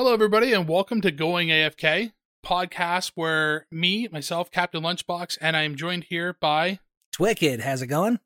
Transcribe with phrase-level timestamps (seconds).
[0.00, 5.64] Hello, everybody, and welcome to Going AFK podcast, where me, myself, Captain Lunchbox, and I
[5.64, 6.80] am joined here by.
[7.12, 8.18] Twicked, how's it going?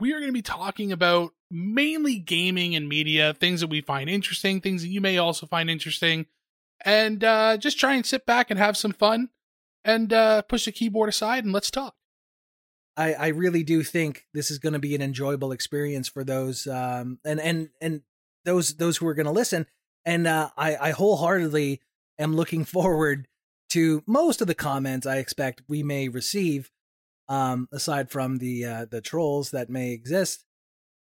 [0.00, 4.08] We are going to be talking about mainly gaming and media, things that we find
[4.08, 6.24] interesting, things that you may also find interesting,
[6.82, 9.28] and uh, just try and sit back and have some fun
[9.84, 11.94] and uh, push the keyboard aside and let's talk.
[12.96, 16.66] I, I really do think this is going to be an enjoyable experience for those
[16.66, 18.00] um, and and and
[18.46, 19.66] those those who are going to listen
[20.04, 21.80] and uh, I, I wholeheartedly
[22.18, 23.26] am looking forward
[23.70, 26.70] to most of the comments I expect we may receive,
[27.28, 30.44] um, aside from the uh, the trolls that may exist.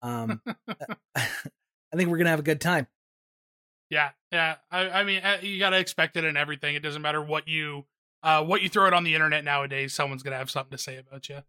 [0.03, 0.41] Um,
[1.17, 2.87] I think we're gonna have a good time.
[3.89, 4.57] Yeah, yeah.
[4.71, 6.75] I, I mean, uh, you gotta expect it in everything.
[6.75, 7.87] It doesn't matter what you
[8.23, 9.95] uh, what you throw it on the internet nowadays.
[9.95, 11.37] Someone's gonna have something to say about you.
[11.37, 11.43] Um,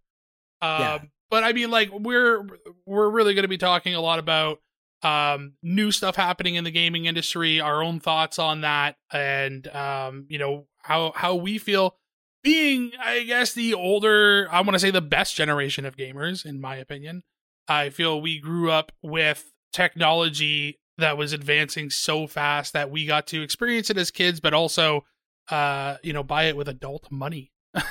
[0.61, 0.99] yeah.
[1.29, 2.47] But I mean, like we're
[2.85, 4.61] we're really gonna be talking a lot about
[5.03, 10.25] um, new stuff happening in the gaming industry, our own thoughts on that, and um,
[10.29, 11.95] you know how how we feel
[12.43, 16.61] being, I guess, the older, I want to say the best generation of gamers, in
[16.61, 17.23] my opinion.
[17.67, 23.27] I feel we grew up with technology that was advancing so fast that we got
[23.27, 25.03] to experience it as kids, but also,
[25.49, 27.51] uh, you know, buy it with adult money.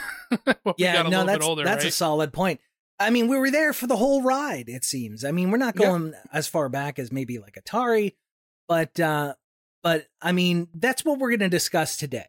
[0.78, 1.90] yeah, no, that's older, that's right?
[1.90, 2.60] a solid point.
[2.98, 5.24] I mean, we were there for the whole ride, it seems.
[5.24, 6.20] I mean, we're not going yeah.
[6.32, 8.14] as far back as maybe like Atari,
[8.68, 9.34] but uh
[9.82, 12.26] but I mean, that's what we're going to discuss today.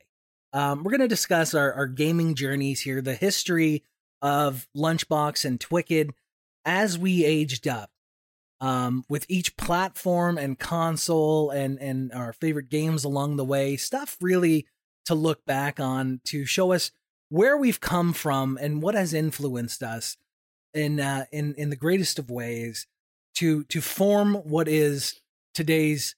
[0.53, 3.83] Um we're going to discuss our our gaming journeys here, the history
[4.21, 6.11] of Lunchbox and Twicked
[6.65, 7.89] as we aged up.
[8.59, 14.17] Um with each platform and console and and our favorite games along the way, stuff
[14.19, 14.67] really
[15.05, 16.91] to look back on to show us
[17.29, 20.17] where we've come from and what has influenced us
[20.77, 22.87] in uh, in in the greatest of ways
[23.35, 25.19] to to form what is
[25.53, 26.15] today's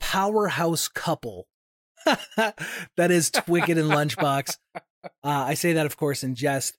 [0.00, 1.46] powerhouse couple.
[2.36, 4.56] that is Twicked and Lunchbox.
[5.22, 6.78] Uh, I say that, of course, in jest.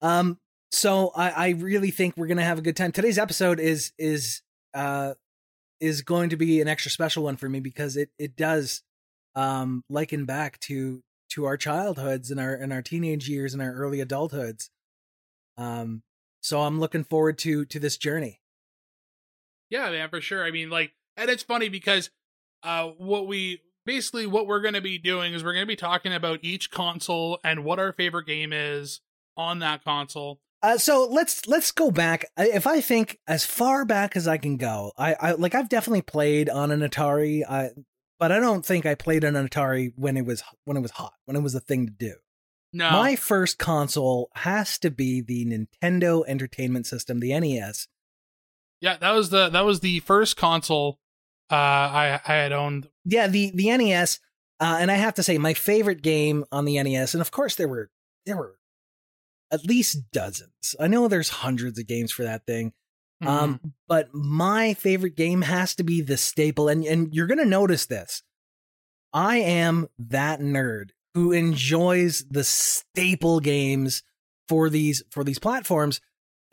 [0.00, 0.38] Um,
[0.70, 2.92] so I, I really think we're gonna have a good time.
[2.92, 4.40] Today's episode is is
[4.72, 5.12] uh
[5.78, 8.82] is going to be an extra special one for me because it it does
[9.34, 13.74] um liken back to to our childhoods and our and our teenage years and our
[13.74, 14.70] early adulthoods.
[15.58, 16.02] Um,
[16.40, 18.40] so I'm looking forward to to this journey.
[19.70, 20.44] Yeah, man, for sure.
[20.44, 22.10] I mean, like, and it's funny because
[22.62, 25.76] uh, what we basically what we're going to be doing is we're going to be
[25.76, 29.00] talking about each console and what our favorite game is
[29.36, 30.40] on that console.
[30.62, 32.24] Uh, so let's let's go back.
[32.36, 36.02] If I think as far back as I can go, I, I like I've definitely
[36.02, 37.42] played on an Atari.
[37.48, 37.70] I,
[38.18, 40.90] but I don't think I played on an Atari when it was when it was
[40.92, 42.14] hot, when it was a thing to do.
[42.72, 42.90] No.
[42.90, 47.88] My first console has to be the Nintendo Entertainment System, the NES.
[48.80, 50.98] Yeah, that was the that was the first console
[51.50, 52.88] uh I I had owned.
[53.04, 54.20] Yeah, the the NES
[54.60, 57.54] uh and I have to say my favorite game on the NES and of course
[57.54, 57.90] there were
[58.26, 58.56] there were
[59.50, 60.76] at least dozens.
[60.78, 62.72] I know there's hundreds of games for that thing.
[63.22, 63.44] Um, mm-hmm.
[63.44, 67.46] Um but my favorite game has to be the staple and and you're going to
[67.46, 68.22] notice this.
[69.12, 74.02] I am that nerd who enjoys the staple games
[74.48, 76.00] for these for these platforms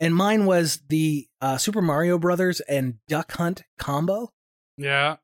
[0.00, 4.32] and mine was the uh, Super Mario Brothers and Duck Hunt combo.
[4.76, 5.16] Yeah.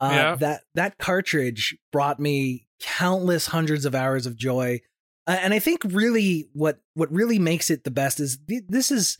[0.00, 0.34] Uh, yeah.
[0.36, 4.80] that that cartridge brought me countless hundreds of hours of joy.
[5.26, 8.90] Uh, and I think really what what really makes it the best is th- this
[8.90, 9.18] is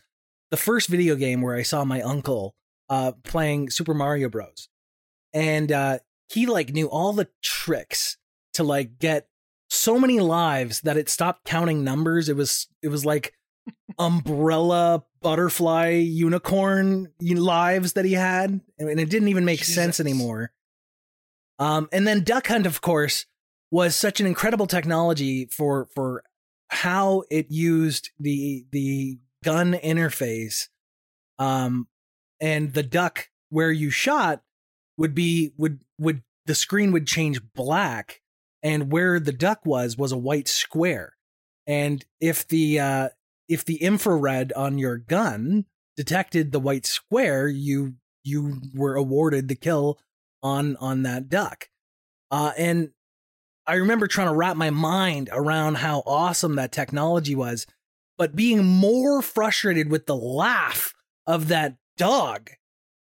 [0.50, 2.54] the first video game where I saw my uncle
[2.88, 4.68] uh, playing Super Mario Bros.
[5.32, 5.98] And uh,
[6.28, 8.16] he like knew all the tricks
[8.54, 9.28] to like get
[9.70, 12.28] so many lives that it stopped counting numbers.
[12.28, 13.34] It was it was like
[13.98, 19.74] umbrella butterfly unicorn lives that he had, and it didn't even make Jesus.
[19.74, 20.52] sense anymore.
[21.58, 23.26] Um, and then Duck Hunt, of course,
[23.70, 26.24] was such an incredible technology for for
[26.68, 30.68] how it used the the gun interface,
[31.38, 31.86] um,
[32.40, 34.42] and the duck where you shot
[34.96, 38.20] would be would would the screen would change black
[38.62, 41.14] and where the duck was was a white square.
[41.66, 43.08] And if the uh,
[43.48, 45.66] if the infrared on your gun
[45.96, 49.98] detected the white square, you you were awarded the kill
[50.42, 51.68] on on that duck.
[52.30, 52.90] Uh, and
[53.66, 57.66] I remember trying to wrap my mind around how awesome that technology was,
[58.18, 60.94] but being more frustrated with the laugh
[61.26, 62.50] of that dog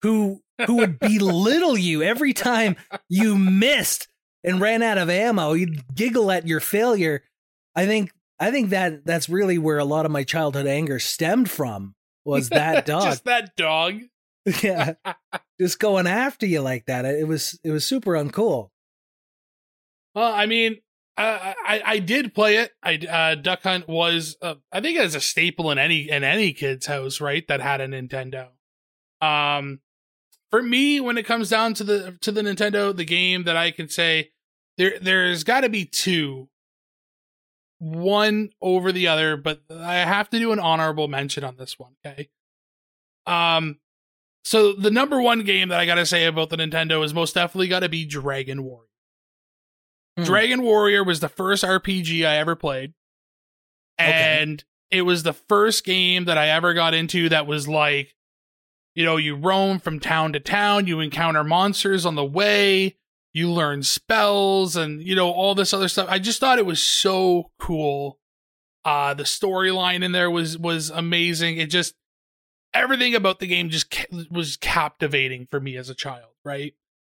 [0.01, 2.75] who who would belittle you every time
[3.09, 4.07] you missed
[4.43, 7.23] and ran out of ammo, you'd giggle at your failure.
[7.75, 11.49] I think I think that that's really where a lot of my childhood anger stemmed
[11.49, 11.95] from
[12.25, 13.03] was that dog.
[13.03, 14.01] just that dog.
[14.61, 14.93] yeah.
[15.59, 17.05] just going after you like that.
[17.05, 18.69] It was it was super uncool.
[20.15, 20.77] Well, I mean,
[21.17, 22.71] uh, I I did play it.
[22.83, 26.23] I uh, Duck Hunt was uh, I think it was a staple in any in
[26.23, 27.47] any kid's house, right?
[27.47, 28.49] That had a Nintendo.
[29.21, 29.79] Um,
[30.53, 33.71] for me, when it comes down to the to the Nintendo, the game that I
[33.71, 34.29] can say
[34.77, 36.47] there there's got to be two,
[37.79, 41.93] one over the other, but I have to do an honorable mention on this one.
[42.05, 42.29] Okay.
[43.25, 43.79] Um,
[44.43, 47.33] so the number one game that I got to say about the Nintendo is most
[47.33, 48.89] definitely got to be Dragon Warrior.
[50.19, 50.23] Hmm.
[50.25, 52.93] Dragon Warrior was the first RPG I ever played.
[53.97, 54.99] And okay.
[54.99, 58.13] it was the first game that I ever got into that was like,
[58.95, 62.97] you know, you roam from town to town, you encounter monsters on the way,
[63.33, 66.07] you learn spells and, you know, all this other stuff.
[66.09, 68.19] I just thought it was so cool.
[68.85, 71.57] Uh the storyline in there was was amazing.
[71.57, 71.95] It just
[72.73, 76.73] everything about the game just ca- was captivating for me as a child, right?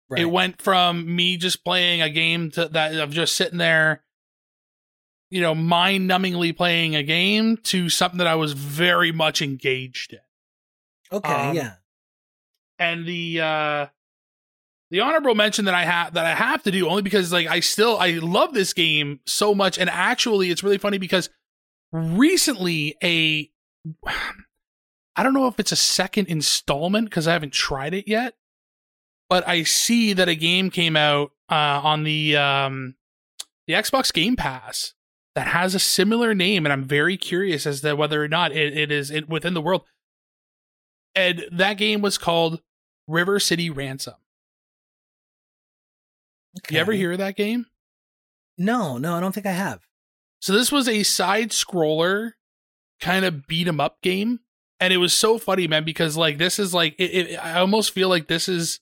[0.09, 0.21] Right.
[0.21, 4.03] It went from me just playing a game to that of just sitting there,
[5.29, 10.13] you know, mind numbingly playing a game to something that I was very much engaged
[10.13, 10.19] in.
[11.11, 11.73] Okay, um, yeah.
[12.77, 13.87] And the uh
[14.91, 17.59] the honorable mention that I have that I have to do only because like I
[17.59, 21.29] still I love this game so much and actually it's really funny because
[21.91, 23.49] recently a
[25.15, 28.35] I don't know if it's a second installment because I haven't tried it yet
[29.29, 32.95] but I see that a game came out uh, on the um,
[33.67, 34.95] the Xbox Game Pass
[35.35, 38.75] that has a similar name, and I'm very curious as to whether or not it,
[38.75, 39.83] it is it, within the world.
[41.15, 42.61] And that game was called
[43.07, 44.15] River City Ransom.
[46.59, 46.75] Okay.
[46.75, 47.65] You ever hear of that game?
[48.57, 49.81] No, no, I don't think I have.
[50.41, 52.31] So this was a side scroller
[52.99, 54.39] kind of beat 'em up game,
[54.79, 57.91] and it was so funny, man, because like this is like it, it, I almost
[57.91, 58.79] feel like this is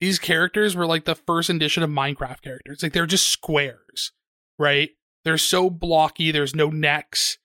[0.00, 2.82] these characters were like the first edition of Minecraft characters.
[2.82, 4.12] Like they're just squares,
[4.58, 4.90] right?
[5.24, 6.30] They're so blocky.
[6.30, 7.38] There's no necks.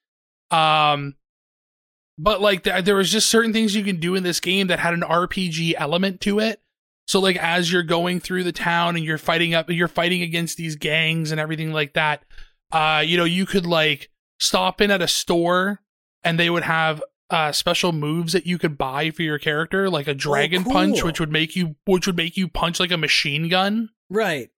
[0.50, 1.14] Um,
[2.18, 4.78] but like th- there was just certain things you can do in this game that
[4.78, 6.60] had an RPG element to it.
[7.06, 10.56] So like as you're going through the town and you're fighting up, you're fighting against
[10.56, 12.24] these gangs and everything like that.
[12.70, 15.80] Uh, you know, you could like stop in at a store
[16.24, 20.06] and they would have uh, special moves that you could buy for your character, like
[20.06, 20.72] a oh, dragon oh, cool.
[20.72, 23.88] punch, which would make you which would make you punch like a machine gun.
[24.10, 24.50] Right.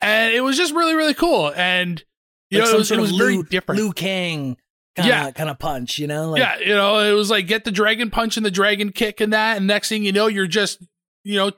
[0.00, 2.02] And it was just really really cool, and
[2.48, 3.80] you like know it was, it was very different.
[3.80, 4.56] Liu Kang.
[5.02, 6.30] Kinda, yeah, kind of punch, you know.
[6.30, 9.20] Like, yeah, you know, it was like get the dragon punch and the dragon kick
[9.20, 10.82] and that, and next thing you know, you're just,
[11.24, 11.50] you know,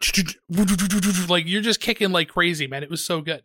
[1.28, 2.82] like you're just kicking like crazy, man.
[2.82, 3.42] It was so good.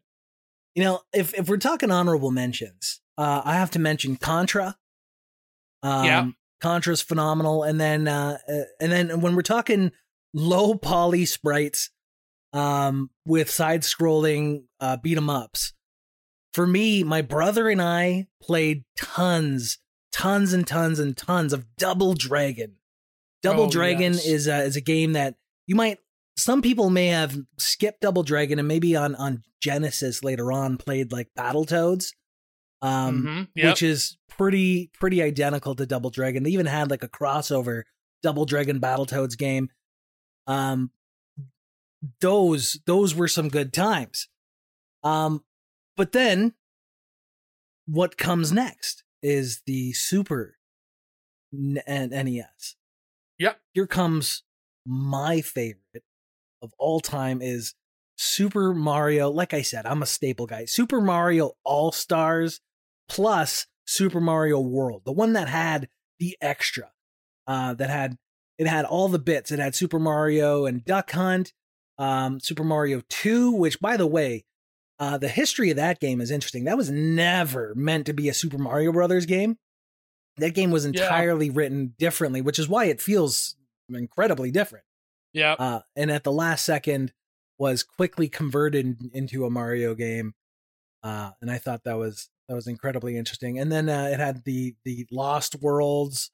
[0.76, 4.78] You know, if if we're talking honorable mentions, uh, I have to mention Contra.
[5.84, 6.28] Um, yeah.
[6.60, 9.92] Contra's phenomenal, and then uh, uh, and then when we're talking
[10.34, 11.92] low poly sprites,
[12.54, 15.74] um, with side scrolling uh, beat 'em ups,
[16.54, 19.78] for me, my brother and I played tons,
[20.18, 22.78] tons and tons and tons of Double Dragon.
[23.44, 24.26] Double oh, Dragon yes.
[24.26, 25.36] is a, is a game that
[25.68, 26.00] you might
[26.36, 31.12] some people may have skipped Double Dragon and maybe on on Genesis later on played
[31.12, 32.14] like Battletoads
[32.82, 33.44] um, mm-hmm.
[33.56, 33.66] yep.
[33.68, 36.44] which is pretty pretty identical to Double Dragon.
[36.44, 37.84] They even had like a crossover
[38.24, 39.70] Double Dragon Battletoads game.
[40.48, 40.92] Um,
[42.22, 44.30] those those were some good times.
[45.04, 45.44] Um,
[45.96, 46.54] but then
[47.86, 50.58] what comes next is the Super
[51.54, 52.76] N- NES.
[53.40, 53.60] Yep.
[53.74, 54.44] Here comes
[54.86, 56.04] my favorite
[56.62, 57.74] of all time is
[58.18, 59.30] Super Mario.
[59.30, 60.66] Like I said, I'm a staple guy.
[60.66, 62.62] Super Mario All Stars
[63.10, 66.92] plus Super Mario World, the one that had the extra,
[67.46, 68.18] uh, that had
[68.58, 69.52] it had all the bits.
[69.52, 71.54] It had Super Mario and Duck Hunt,
[72.00, 74.46] um, Super Mario 2, which by the way,
[75.00, 76.64] uh, the history of that game is interesting.
[76.64, 79.58] That was never meant to be a Super Mario Brothers game.
[80.38, 81.54] That game was entirely yeah.
[81.56, 83.56] written differently, which is why it feels
[83.90, 84.86] incredibly different.
[85.34, 85.54] Yeah.
[85.54, 87.14] Uh, and at the last second
[87.58, 90.34] was quickly converted into a Mario game.
[91.04, 93.60] Uh, and I thought that was that was incredibly interesting.
[93.60, 96.32] And then uh, it had the the Lost Worlds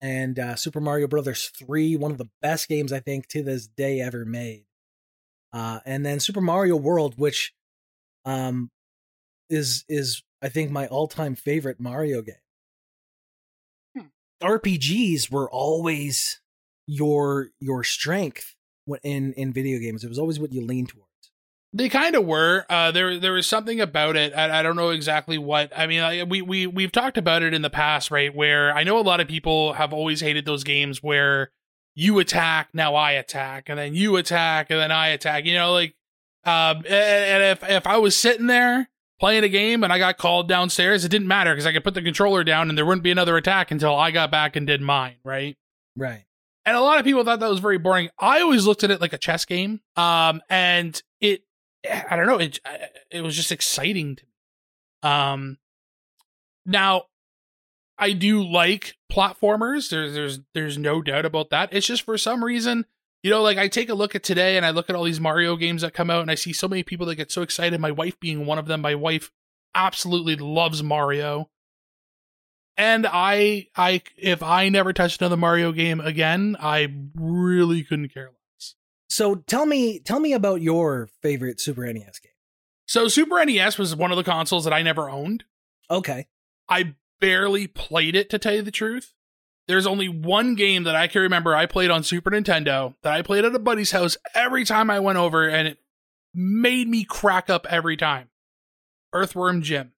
[0.00, 3.66] and uh, Super Mario Brothers three, one of the best games I think to this
[3.66, 4.64] day ever made.
[5.52, 7.52] Uh, and then Super Mario World, which
[8.28, 8.70] um,
[9.48, 12.34] is is I think my all time favorite Mario game.
[13.96, 14.06] Hmm.
[14.42, 16.40] RPGs were always
[16.86, 18.54] your your strength
[19.02, 20.04] in in video games.
[20.04, 21.06] It was always what you lean towards.
[21.74, 22.64] They kind of were.
[22.70, 24.32] Uh, there, there was something about it.
[24.34, 25.70] I, I don't know exactly what.
[25.76, 28.34] I mean, I, we we we've talked about it in the past, right?
[28.34, 31.50] Where I know a lot of people have always hated those games where
[31.94, 35.44] you attack, now I attack, and then you attack, and then I attack.
[35.44, 35.94] You know, like,
[36.48, 38.88] um, and if if I was sitting there
[39.20, 41.94] playing a game and I got called downstairs, it didn't matter because I could put
[41.94, 44.80] the controller down and there wouldn't be another attack until I got back and did
[44.80, 45.56] mine, right?
[45.96, 46.24] Right.
[46.64, 48.10] And a lot of people thought that was very boring.
[48.18, 49.80] I always looked at it like a chess game.
[49.96, 51.42] Um, and it,
[51.88, 52.60] I don't know, it,
[53.10, 55.10] it was just exciting to me.
[55.10, 55.58] Um,
[56.66, 57.04] now
[57.98, 59.90] I do like platformers.
[59.90, 61.70] There's, there's, there's no doubt about that.
[61.72, 62.84] It's just for some reason,
[63.22, 65.20] you know, like I take a look at today and I look at all these
[65.20, 67.80] Mario games that come out and I see so many people that get so excited.
[67.80, 68.80] My wife being one of them.
[68.80, 69.30] My wife
[69.74, 71.50] absolutely loves Mario.
[72.76, 78.26] And I, I, if I never touched another Mario game again, I really couldn't care
[78.26, 78.76] less.
[79.08, 82.32] So tell me, tell me about your favorite Super NES game.
[82.86, 85.42] So Super NES was one of the consoles that I never owned.
[85.90, 86.28] Okay.
[86.68, 89.12] I barely played it to tell you the truth.
[89.68, 93.22] There's only one game that I can remember I played on Super Nintendo that I
[93.22, 95.78] played at a buddy's house every time I went over, and it
[96.34, 98.30] made me crack up every time.
[99.12, 99.92] Earthworm Jim.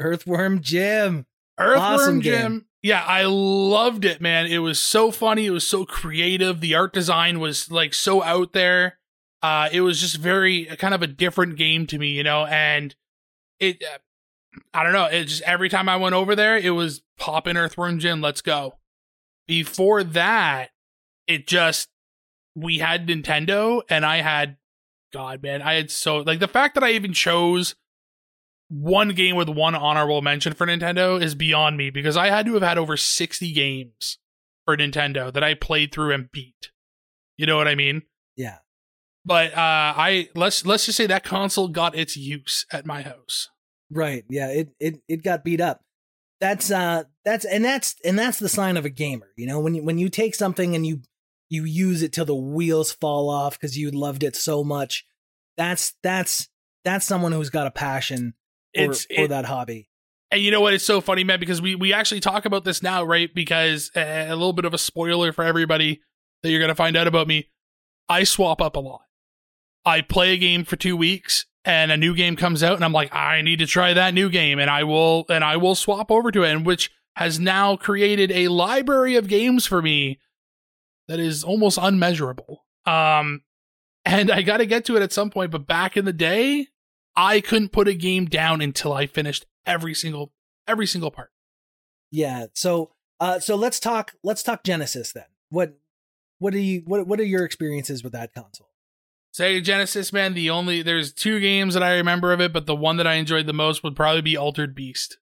[0.00, 1.26] Earthworm Jim.
[1.58, 2.52] Earthworm awesome Jim.
[2.52, 2.66] Game.
[2.82, 4.46] Yeah, I loved it, man.
[4.46, 5.44] It was so funny.
[5.46, 6.60] It was so creative.
[6.60, 8.98] The art design was like so out there.
[9.42, 12.94] Uh, it was just very kind of a different game to me, you know, and
[13.58, 13.98] it, uh,
[14.72, 15.06] I don't know.
[15.06, 18.22] It just every time I went over there, it was pop in Earthworm Jim.
[18.22, 18.76] Let's go.
[19.50, 20.70] Before that,
[21.26, 21.88] it just
[22.54, 24.58] we had Nintendo and I had
[25.12, 27.74] God man, I had so like the fact that I even chose
[28.68, 32.54] one game with one honorable mention for Nintendo is beyond me because I had to
[32.54, 34.18] have had over 60 games
[34.66, 36.70] for Nintendo that I played through and beat.
[37.36, 38.02] You know what I mean?
[38.36, 38.58] Yeah.
[39.24, 39.56] But uh
[39.96, 43.48] I let's let's just say that console got its use at my house.
[43.90, 44.24] Right.
[44.30, 45.80] Yeah, it it it got beat up
[46.40, 49.74] that's uh that's and that's and that's the sign of a gamer you know when
[49.74, 51.00] you when you take something and you
[51.48, 55.04] you use it till the wheels fall off because you loved it so much
[55.56, 56.48] that's that's
[56.84, 58.34] that's someone who's got a passion
[58.74, 59.88] for, for that hobby.
[60.30, 60.74] And you know what?
[60.74, 63.32] It's so funny man because we we actually talk about this now right?
[63.34, 66.00] Because uh, a little bit of a spoiler for everybody
[66.42, 67.50] that you're gonna find out about me.
[68.08, 69.02] I swap up a lot.
[69.84, 72.92] I play a game for two weeks and a new game comes out and I'm
[72.92, 76.10] like, I need to try that new game and I will and I will swap
[76.10, 80.18] over to it and which has now created a library of games for me
[81.08, 82.64] that is almost unmeasurable.
[82.86, 83.42] Um
[84.06, 86.68] and I got to get to it at some point, but back in the day,
[87.14, 90.32] I couldn't put a game down until I finished every single
[90.66, 91.30] every single part.
[92.10, 92.46] Yeah.
[92.54, 95.24] So uh so let's talk let's talk Genesis then.
[95.50, 95.78] What
[96.38, 98.68] what are you what what are your experiences with that console?
[99.32, 102.74] Sega Genesis, man, the only there's two games that I remember of it, but the
[102.74, 105.18] one that I enjoyed the most would probably be Altered Beast.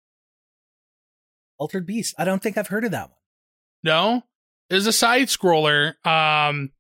[1.59, 2.15] Altered Beast.
[2.19, 3.19] I don't think I've heard of that one.
[3.83, 4.23] No?
[4.71, 5.95] It was a side scroller.
[6.07, 6.73] Um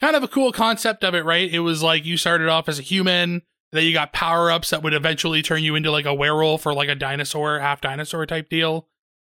[0.00, 1.50] kind of a cool concept of it, right?
[1.50, 4.82] It was like you started off as a human, then you got power ups that
[4.82, 8.48] would eventually turn you into like a werewolf or like a dinosaur, half dinosaur type
[8.48, 8.88] deal.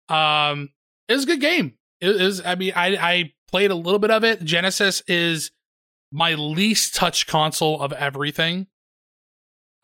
[0.08, 0.70] Um
[1.08, 1.74] it was a good game.
[2.00, 4.42] It is I mean I I played a little bit of it.
[4.42, 5.50] Genesis is
[6.12, 8.66] my least touch console of everything.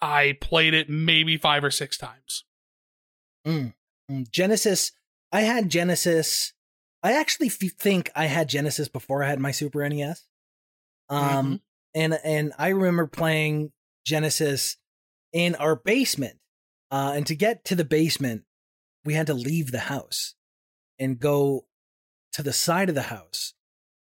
[0.01, 2.45] I played it maybe five or six times.
[3.47, 3.75] Mm.
[4.13, 4.31] Mm.
[4.31, 4.93] Genesis,
[5.31, 6.53] I had Genesis.
[7.03, 10.27] I actually f- think I had Genesis before I had my Super NES.
[11.09, 11.55] Um, mm-hmm.
[11.95, 13.73] and and I remember playing
[14.05, 14.77] Genesis
[15.33, 16.39] in our basement.
[16.91, 18.43] Uh, and to get to the basement,
[19.05, 20.35] we had to leave the house
[20.99, 21.65] and go
[22.33, 23.55] to the side of the house,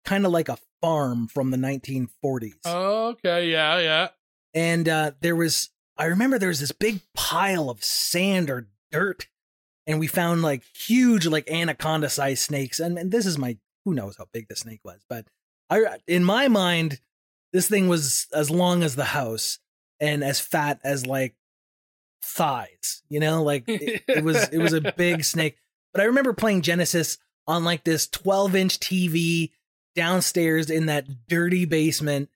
[0.05, 2.55] kind of like a farm from the 1940s.
[2.65, 4.09] Oh, okay, yeah, yeah.
[4.55, 9.27] And uh, there was, I remember there was this big pile of sand or dirt,
[9.87, 12.81] and we found like huge, like anaconda sized snakes.
[12.81, 15.27] And, and this is my, who knows how big the snake was, but
[15.71, 17.01] I, in my mind,
[17.53, 19.59] this thing was as long as the house
[20.01, 21.35] and as fat as like
[22.23, 23.03] thighs.
[23.09, 25.57] You know, like it, it was, it was a big snake.
[25.93, 29.51] But I remember playing Genesis on like this 12 inch TV
[29.95, 32.29] downstairs in that dirty basement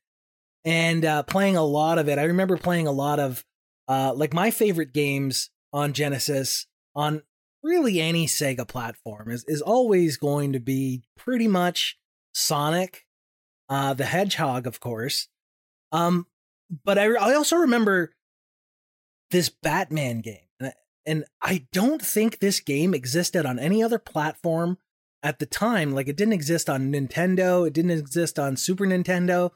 [0.64, 2.18] and uh, playing a lot of it.
[2.18, 3.44] I remember playing a lot of
[3.88, 7.22] uh, like my favorite games on Genesis on
[7.62, 11.98] really any Sega platform is is always going to be pretty much
[12.32, 13.06] Sonic,
[13.68, 15.28] uh, the Hedgehog, of course.
[15.92, 16.26] Um,
[16.84, 18.12] but I I also remember
[19.30, 20.72] this Batman game, and
[21.06, 24.78] and I don't think this game existed on any other platform
[25.22, 29.50] at the time like it didn't exist on Nintendo, it didn't exist on Super Nintendo.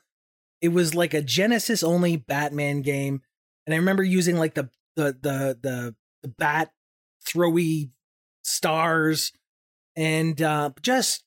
[0.61, 3.23] It was like a Genesis only Batman game
[3.66, 6.73] and I remember using like the the the the, the bat
[7.26, 7.90] throwy
[8.44, 9.32] stars
[9.96, 11.24] and uh just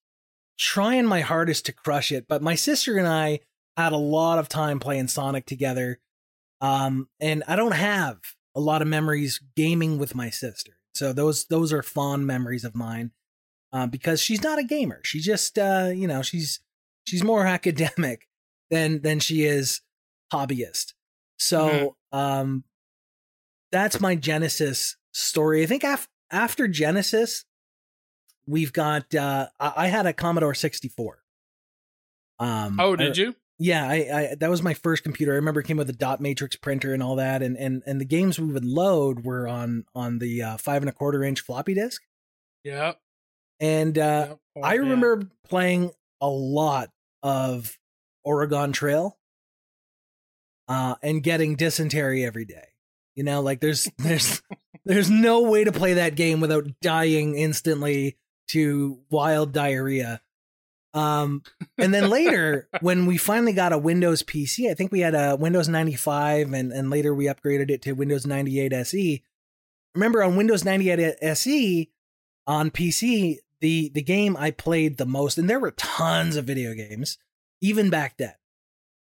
[0.58, 3.40] trying my hardest to crush it, but my sister and I
[3.76, 6.00] had a lot of time playing Sonic together.
[6.62, 8.18] Um and I don't have
[8.56, 10.78] a lot of memories gaming with my sister.
[10.96, 13.12] So those those are fond memories of mine.
[13.74, 15.02] Uh, because she's not a gamer.
[15.04, 16.62] She just uh, you know, she's
[17.06, 18.28] she's more academic
[18.72, 19.82] than than she is
[20.34, 20.94] hobbyist.
[21.38, 22.18] So mm-hmm.
[22.18, 22.64] um
[23.72, 25.62] that's my Genesis story.
[25.64, 27.46] I think af- after Genesis,
[28.46, 31.20] we've got uh I had a Commodore 64.
[32.40, 33.36] Um Oh, did I, you?
[33.60, 35.34] Yeah, I, I that was my first computer.
[35.34, 38.00] I remember it came with a dot matrix printer and all that, and and and
[38.00, 41.42] the games we would load were on on the uh, five and a quarter inch
[41.42, 42.04] floppy disk.
[42.64, 42.94] Yeah,
[43.60, 44.40] and uh, yep.
[44.58, 45.50] oh, I remember yeah.
[45.50, 45.92] playing
[46.22, 46.92] a lot
[47.24, 47.80] of
[48.24, 49.18] Oregon Trail,
[50.68, 52.68] uh, and getting dysentery every day.
[53.16, 54.44] You know, like there's there's
[54.88, 58.18] there's no way to play that game without dying instantly
[58.50, 60.22] to wild diarrhea.
[60.94, 61.44] Um,
[61.78, 65.36] and then later, when we finally got a Windows PC, I think we had a
[65.36, 69.24] Windows 95, and and later we upgraded it to Windows 98 SE.
[69.94, 71.90] Remember, on Windows 98 SE
[72.46, 76.74] on PC, the the game I played the most, and there were tons of video
[76.74, 77.18] games
[77.62, 78.34] even back then.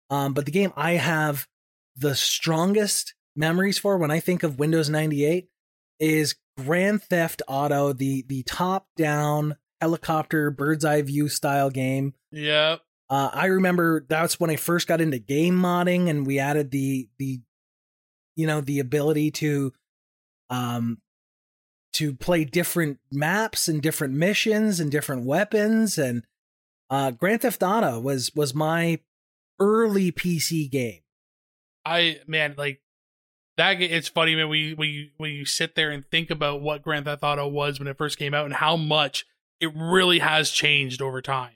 [0.10, 1.48] Um, but the game I have
[1.96, 5.50] the strongest memories for when I think of Windows 98
[6.00, 12.14] is Grand Theft Auto, the the top down helicopter bird's eye view style game.
[12.32, 12.82] Yep.
[13.10, 17.08] Uh, I remember that's when I first got into game modding, and we added the
[17.20, 17.42] the
[18.36, 19.74] you know the ability to
[20.50, 21.00] um
[21.94, 26.24] to play different maps and different missions and different weapons and
[26.90, 29.00] uh Grand Theft Auto was was my
[29.60, 31.02] early PC game.
[31.86, 32.82] I man like
[33.58, 37.06] that it's funny man we we when you sit there and think about what Grand
[37.06, 39.26] Theft Auto was when it first came out and how much
[39.60, 41.54] it really has changed over time.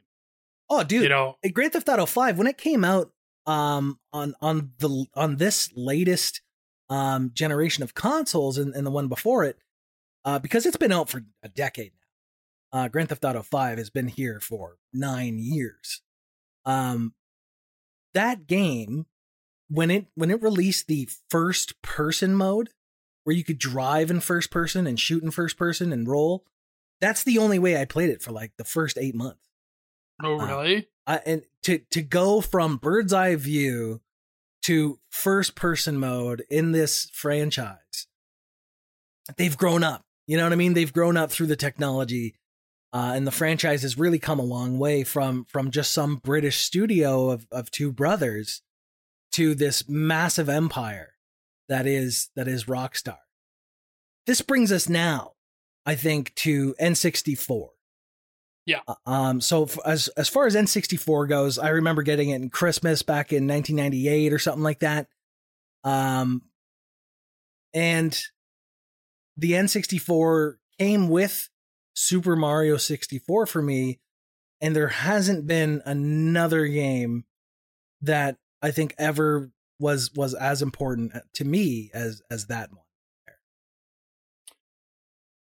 [0.70, 1.04] Oh, dude!
[1.04, 3.12] You know, Grand Theft Auto Five when it came out
[3.46, 6.42] um on on the on this latest
[6.90, 9.58] um generation of consoles and, and the one before it,
[10.26, 12.80] uh, because it's been out for a decade now.
[12.80, 16.02] Uh, Grand Theft Auto Five has been here for nine years.
[16.66, 17.14] Um,
[18.14, 19.06] that game
[19.70, 22.70] when it when it released the first person mode,
[23.24, 26.44] where you could drive in first person and shoot in first person and roll,
[27.00, 29.48] that's the only way I played it for like the first eight months.
[30.22, 30.88] Oh, uh, really?
[31.08, 34.02] Uh, and to to go from bird's eye view
[34.64, 38.08] to first person mode in this franchise,
[39.38, 40.04] they've grown up.
[40.28, 40.74] You know what I mean?
[40.74, 42.36] They've grown up through the technology,
[42.94, 46.58] uh, and the franchise has really come a long way from from just some British
[46.58, 48.62] studio of of two brothers
[49.34, 51.14] to this massive empire
[51.68, 53.18] that is that is Rockstar.
[54.26, 55.34] This brings us now
[55.90, 57.70] I think, to N64.
[58.68, 58.82] Yeah.
[58.88, 59.42] Uh, um.
[59.42, 63.34] So f- as as far as N64 goes, I remember getting it in Christmas back
[63.34, 65.08] in 1998 or something like that.
[65.84, 66.44] Um.
[67.74, 68.20] And
[69.36, 71.50] the N64 came with
[71.96, 74.00] Super Mario 64 for me,
[74.62, 77.26] and there hasn't been another game
[78.02, 82.84] that I think ever was was as important to me as as that one.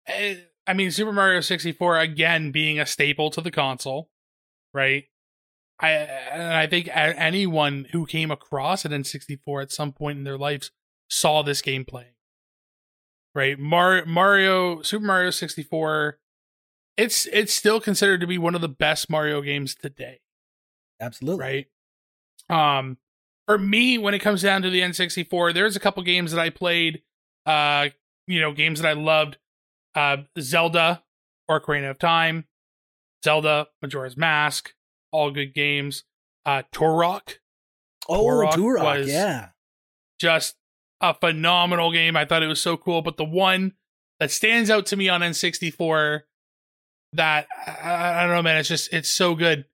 [0.06, 4.10] Eh, I mean, Super Mario 64 again being a staple to the console,
[4.72, 5.04] right?
[5.80, 10.38] I and I think anyone who came across an N64 at some point in their
[10.38, 10.70] lives
[11.08, 12.14] saw this game playing.
[13.34, 13.58] Right?
[13.58, 16.18] Mar- Mario Super Mario 64
[16.96, 20.20] it's it's still considered to be one of the best Mario games today.
[21.00, 21.42] Absolutely.
[21.42, 21.66] Right?
[22.50, 22.98] Um
[23.46, 26.50] for me when it comes down to the N64, there's a couple games that I
[26.50, 27.02] played
[27.46, 27.88] uh
[28.26, 29.38] you know, games that I loved
[29.94, 31.02] uh, Zelda,
[31.50, 32.44] Ocarina of Time,
[33.24, 34.72] Zelda, Majora's Mask,
[35.12, 36.04] all good games.
[36.46, 37.38] Uh, Turok.
[38.08, 39.48] Oh, Turok, Turok yeah.
[40.20, 40.56] Just
[41.00, 42.16] a phenomenal game.
[42.16, 43.02] I thought it was so cool.
[43.02, 43.72] But the one
[44.20, 46.20] that stands out to me on N64
[47.14, 49.64] that I, I don't know, man, it's just it's so good.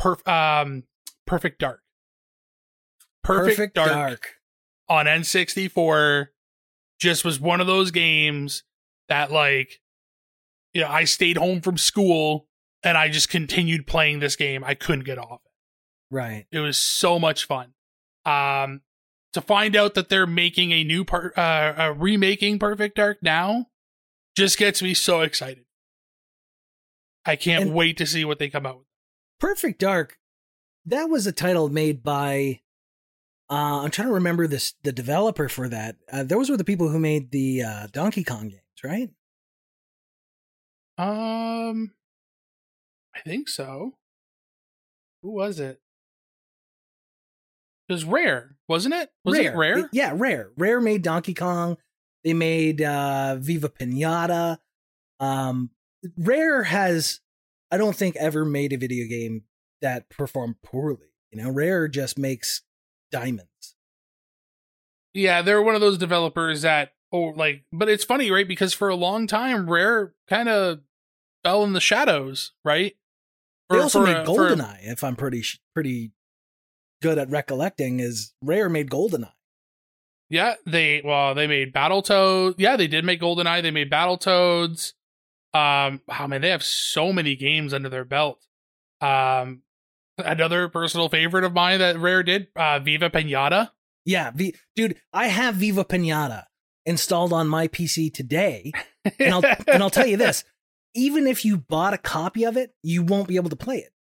[0.00, 0.84] Perf- um,
[1.26, 1.81] Perfect Dark.
[3.22, 4.28] Perfect, Perfect Dark, Dark
[4.88, 6.26] on N64
[7.00, 8.62] just was one of those games
[9.08, 9.80] that like
[10.72, 12.46] you know, I stayed home from school
[12.82, 14.64] and I just continued playing this game.
[14.64, 16.14] I couldn't get off it.
[16.14, 16.46] Right.
[16.50, 17.74] It was so much fun.
[18.24, 18.82] Um
[19.32, 23.66] to find out that they're making a new part uh, uh remaking Perfect Dark now
[24.36, 25.64] just gets me so excited.
[27.24, 28.86] I can't and wait to see what they come out with.
[29.40, 30.18] Perfect Dark
[30.84, 32.60] that was a title made by
[33.52, 35.96] uh, I'm trying to remember this the developer for that.
[36.10, 39.10] Uh, those were the people who made the uh, Donkey Kong games, right?
[40.96, 41.92] Um,
[43.14, 43.92] I think so.
[45.22, 45.82] Who was it?
[47.90, 49.10] It was Rare, wasn't it?
[49.22, 49.52] Was Rare.
[49.52, 49.90] it Rare?
[49.92, 50.50] Yeah, Rare.
[50.56, 51.76] Rare made Donkey Kong.
[52.24, 54.58] They made uh, Viva Pinata.
[55.20, 55.70] Um,
[56.16, 57.20] Rare has,
[57.70, 59.42] I don't think, ever made a video game
[59.82, 61.08] that performed poorly.
[61.30, 62.62] You know, Rare just makes
[63.12, 63.76] diamonds.
[65.14, 68.48] Yeah, they're one of those developers that, oh, like, but it's funny, right?
[68.48, 70.80] Because for a long time, Rare kind of
[71.44, 72.96] fell in the shadows, right?
[73.68, 75.44] For, they also made GoldenEye, if I'm pretty
[75.74, 76.12] pretty
[77.02, 79.32] good at recollecting, is Rare made GoldenEye.
[80.30, 82.54] Yeah, they well, they made Battletoads.
[82.56, 83.60] Yeah, they did make GoldenEye.
[83.60, 84.94] They made Battletoads.
[85.52, 88.46] Um, oh man, they have so many games under their belt.
[89.02, 89.60] Um,
[90.18, 93.70] another personal favorite of mine that Rare did, uh, Viva Pinata.
[94.04, 96.44] Yeah, v- dude, I have Viva Pinata
[96.84, 98.72] installed on my PC today,
[99.18, 100.44] and I'll and I'll tell you this:
[100.94, 103.92] even if you bought a copy of it, you won't be able to play it,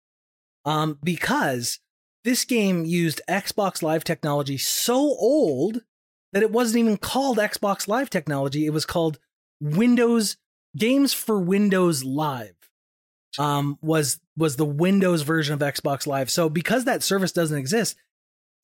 [0.65, 1.79] um, because
[2.23, 5.81] this game used Xbox Live technology so old
[6.33, 9.19] that it wasn't even called Xbox Live technology; it was called
[9.59, 10.37] Windows
[10.75, 12.55] Games for Windows Live.
[13.39, 16.29] Um, was was the Windows version of Xbox Live.
[16.29, 17.95] So because that service doesn't exist,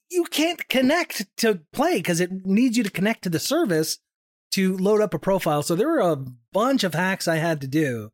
[0.09, 3.99] you can't connect to play because it needs you to connect to the service
[4.51, 5.63] to load up a profile.
[5.63, 8.11] So there were a bunch of hacks I had to do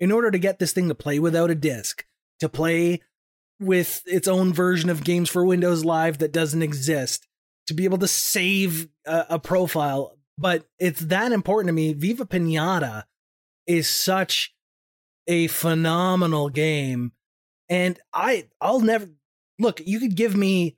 [0.00, 2.04] in order to get this thing to play without a disc,
[2.40, 3.00] to play
[3.60, 7.26] with its own version of games for Windows Live that doesn't exist,
[7.66, 10.18] to be able to save a, a profile.
[10.36, 11.92] But it's that important to me.
[11.92, 13.04] Viva Pinata
[13.66, 14.53] is such
[15.26, 17.12] a phenomenal game.
[17.68, 19.08] And I I'll never
[19.58, 20.76] look, you could give me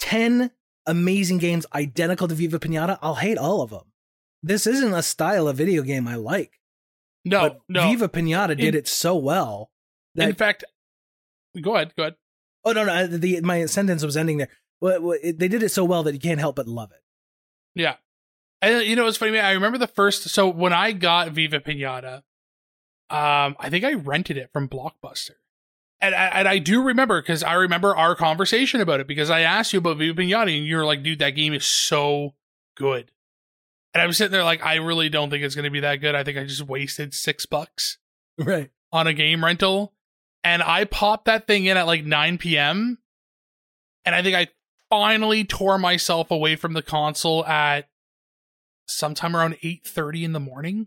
[0.00, 0.50] 10
[0.86, 3.92] amazing games identical to Viva Pinata, I'll hate all of them.
[4.42, 6.60] This isn't a style of video game I like.
[7.24, 7.82] No, but no.
[7.88, 9.70] Viva Pinata did in, it so well.
[10.14, 10.64] That, in fact,
[11.60, 12.16] go ahead, go ahead.
[12.64, 14.48] Oh no, no, uh, the my sentence was ending there.
[14.80, 17.02] Well, they did it so well that you can't help but love it.
[17.74, 17.96] Yeah,
[18.62, 19.32] and you know it's funny.
[19.32, 20.30] Man, I remember the first.
[20.30, 22.22] So when I got Viva Pinata,
[23.10, 25.36] um, I think I rented it from Blockbuster,
[26.00, 29.72] and, and I do remember because I remember our conversation about it because I asked
[29.72, 32.34] you about Viva Pinata and you were like, dude, that game is so
[32.74, 33.10] good.
[33.92, 36.14] And I'm sitting there like, I really don't think it's going to be that good.
[36.14, 37.98] I think I just wasted six bucks
[38.38, 39.92] right on a game rental.
[40.42, 42.98] And I popped that thing in at like 9 p.m.
[44.06, 44.48] And I think I
[44.88, 47.88] finally tore myself away from the console at
[48.86, 50.86] sometime around 8:30 in the morning.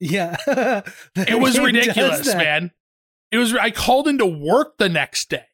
[0.00, 0.36] Yeah.
[1.16, 2.72] it was ridiculous, man
[3.30, 5.46] it was I called into work the next day.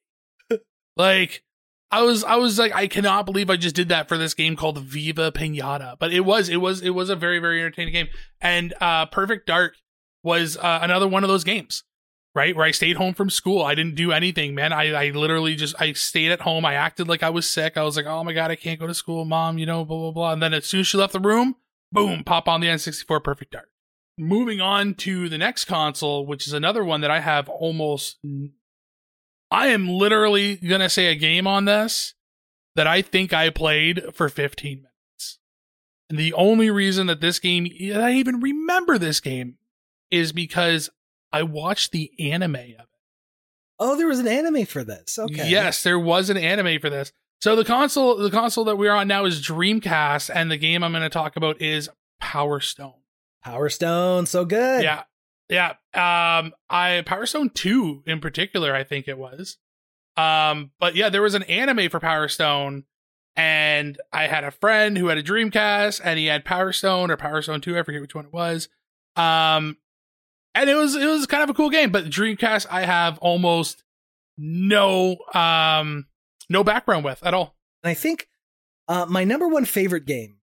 [0.97, 1.45] like
[1.91, 4.57] I was I was like I cannot believe I just did that for this game
[4.57, 5.97] called Viva Pinata.
[5.99, 8.09] But it was it was it was a very very entertaining game.
[8.41, 9.75] And uh Perfect Dark
[10.23, 11.85] was uh, another one of those games.
[12.35, 12.55] Right?
[12.55, 13.63] Where I stayed home from school.
[13.63, 14.71] I didn't do anything, man.
[14.71, 16.67] I I literally just I stayed at home.
[16.67, 17.79] I acted like I was sick.
[17.79, 19.97] I was like, "Oh my god, I can't go to school, mom, you know, blah
[19.97, 21.57] blah blah." And then as soon as she left the room,
[21.93, 23.71] boom, pop on the N64 Perfect Dark
[24.19, 28.19] moving on to the next console, which is another one that I have almost.
[29.51, 32.15] I am literally going to say a game on this
[32.75, 35.39] that I think I played for 15 minutes.
[36.09, 39.57] And the only reason that this game, that I even remember this game,
[40.11, 40.89] is because
[41.33, 42.89] I watched the anime of it.
[43.79, 45.19] Oh, there was an anime for this.
[45.19, 45.51] Okay.
[45.51, 47.13] Yes, there was an anime for this.
[47.41, 50.93] So the console, the console that we're on now is Dreamcast, and the game I'm
[50.93, 51.89] going to talk about is
[52.21, 52.95] Power Stone.
[53.47, 54.83] Power Stone, so good.
[54.83, 55.05] Yeah.
[55.49, 55.75] Yeah.
[55.95, 59.57] Um I Power Stone 2 in particular, I think it was.
[60.17, 62.85] Um, but yeah, there was an anime for Power Stone,
[63.37, 67.17] and I had a friend who had a Dreamcast and he had Power Stone or
[67.17, 68.69] Power Stone 2, I forget which one it was.
[69.15, 69.77] Um
[70.57, 73.85] and it was it was kind of a cool game, but Dreamcast I have almost
[74.37, 76.07] no um
[76.51, 77.55] no background with at all.
[77.85, 78.29] And I think
[78.89, 80.39] uh my number one favorite game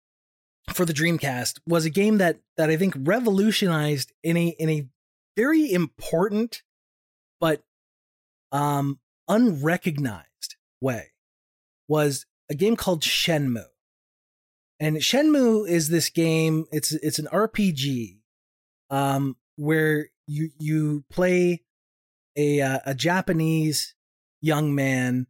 [0.74, 4.88] for the Dreamcast was a game that that I think revolutionized in a in a
[5.36, 6.64] very important
[7.40, 7.64] but
[8.52, 11.12] um unrecognized way
[11.88, 13.66] was a game called Shenmue.
[14.80, 18.20] And Shenmue is this game, it's it's an RPG
[18.90, 21.64] um where you you play
[22.36, 23.96] a uh, a Japanese
[24.42, 25.28] young man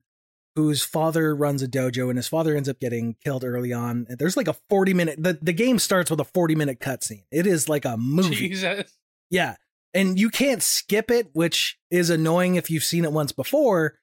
[0.56, 4.06] whose father runs a dojo and his father ends up getting killed early on.
[4.10, 7.24] There's like a 40 minute the, the game starts with a 40 minute cutscene.
[7.32, 8.36] It is like a movie.
[8.36, 8.92] Jesus.
[9.30, 9.56] Yeah.
[9.94, 13.98] And you can't skip it, which is annoying if you've seen it once before.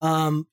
[0.00, 0.48] Um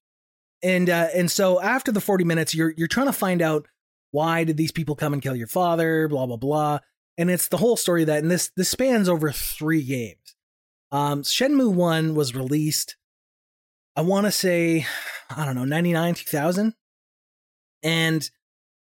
[0.62, 3.68] and uh and so after the 40 minutes you're you're trying to find out
[4.12, 6.80] why did these people come and kill your father, blah blah blah.
[7.18, 10.36] And it's the whole story that and this this spans over 3 games.
[10.92, 12.96] Um Shenmue 1 was released
[13.96, 14.86] I want to say,
[15.38, 16.74] I don't know, 99, 2000.
[17.84, 18.30] And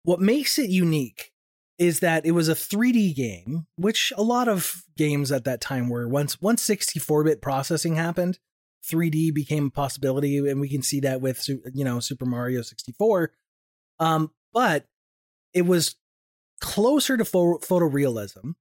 [0.04, 1.32] what makes it unique
[1.78, 5.90] is that it was a 3D game, which a lot of games at that time
[5.90, 6.08] were.
[6.08, 8.40] Once once 64-bit processing happened,
[8.86, 13.32] 3D became a possibility, and we can see that with you know Super Mario 64.
[14.00, 14.86] Um, but
[15.54, 15.96] it was
[16.60, 18.54] closer to pho- photorealism.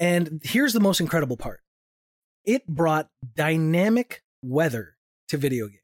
[0.00, 1.60] And here's the most incredible part:
[2.44, 4.96] it brought dynamic weather
[5.28, 5.81] to video games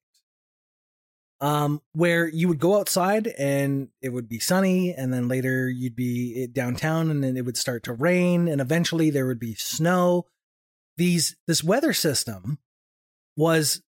[1.41, 5.97] um, where you would go outside and it would be sunny, and then later you'd
[5.97, 10.27] be downtown, and then it would start to rain, and eventually there would be snow.
[10.97, 12.59] These this weather system
[13.37, 13.83] was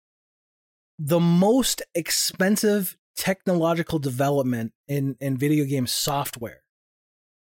[0.97, 6.61] the most expensive technological development in in video game software.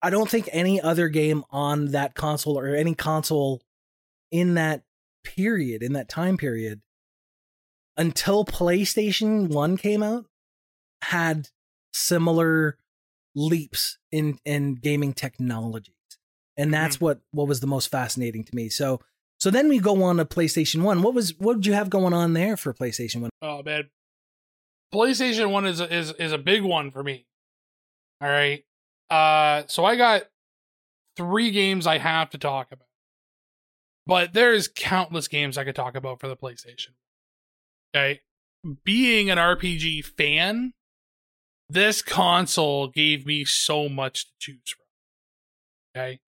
[0.00, 3.62] I don't think any other game on that console or any console
[4.30, 4.82] in that
[5.22, 6.80] period in that time period
[7.96, 10.26] until PlayStation 1 came out
[11.02, 11.48] had
[11.92, 12.78] similar
[13.34, 15.94] leaps in in gaming technologies.
[16.56, 17.04] And that's mm-hmm.
[17.06, 18.68] what what was the most fascinating to me.
[18.68, 19.00] So
[19.38, 21.02] so then we go on to PlayStation 1.
[21.02, 23.30] What was what did you have going on there for PlayStation 1?
[23.42, 23.90] Oh man.
[24.94, 27.26] PlayStation 1 is a, is is a big one for me.
[28.20, 28.64] All right.
[29.10, 30.24] Uh so I got
[31.16, 32.86] three games I have to talk about.
[34.06, 36.90] But there's countless games I could talk about for the PlayStation.
[37.94, 38.20] Okay.
[38.84, 40.72] Being an RPG fan,
[41.68, 44.76] this console gave me so much to choose
[45.94, 46.00] from.
[46.00, 46.20] Okay.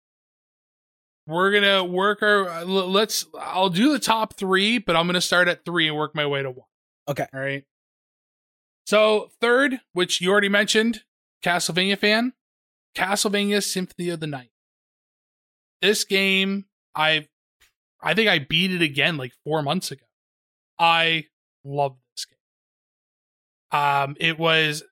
[1.26, 5.14] We're going to work our, uh, let's, I'll do the top three, but I'm going
[5.14, 6.68] to start at three and work my way to one.
[7.08, 7.28] Okay.
[7.34, 7.64] All right.
[8.86, 11.04] So, third, which you already mentioned,
[11.44, 12.34] Castlevania fan,
[12.98, 14.50] Castlevania Symphony of the Night.
[15.82, 17.28] This game, I
[18.02, 20.06] I think I beat it again like 4 months ago.
[20.78, 21.28] I
[21.64, 23.80] loved this game.
[23.80, 24.84] Um, it was,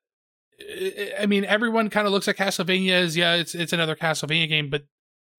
[1.20, 4.70] I mean, everyone kind of looks at Castlevania as yeah, it's it's another Castlevania game,
[4.70, 4.84] but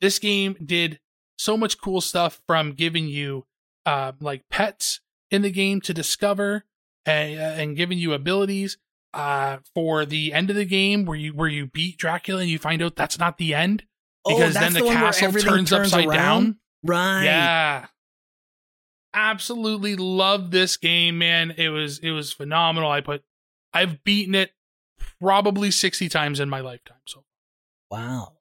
[0.01, 1.01] this game did
[1.39, 3.47] so much cool stuff from giving you
[3.87, 6.65] uh, like pets in the game to discover
[7.07, 8.79] and, uh, and giving you abilities
[9.15, 12.59] uh, for the end of the game where you where you beat Dracula and you
[12.59, 13.85] find out that's not the end
[14.25, 16.17] oh, because oh, then the, the castle turns, turns, upside around?
[16.17, 16.57] down.
[16.85, 17.25] Right.
[17.25, 17.87] Yeah
[19.15, 21.55] absolutely loved this game, man.
[21.57, 22.91] It was it was phenomenal.
[22.91, 23.23] I put
[23.73, 24.53] I've beaten it
[25.21, 27.25] probably 60 times in my lifetime so
[27.91, 28.39] Wow.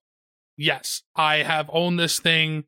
[0.57, 2.65] Yes, I have owned this thing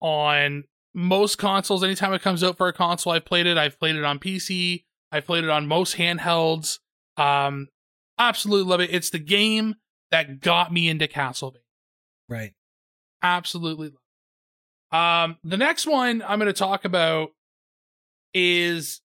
[0.00, 1.82] on most consoles.
[1.82, 3.56] Anytime it comes out for a console, I've played it.
[3.56, 4.84] I've played it on PC.
[5.10, 6.80] I've played it on most handhelds.
[7.16, 7.68] Um,
[8.18, 8.90] absolutely love it.
[8.92, 9.76] It's the game
[10.10, 11.62] that got me into Castlevania.
[12.28, 12.52] Right.
[13.22, 14.96] Absolutely love it.
[14.96, 17.30] Um, the next one I'm going to talk about
[18.34, 19.00] is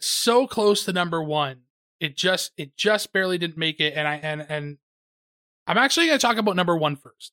[0.00, 1.62] so close to number one.
[2.00, 3.94] It just it just barely didn't make it.
[3.96, 4.78] And I and and
[5.66, 7.32] I'm actually gonna talk about number one first.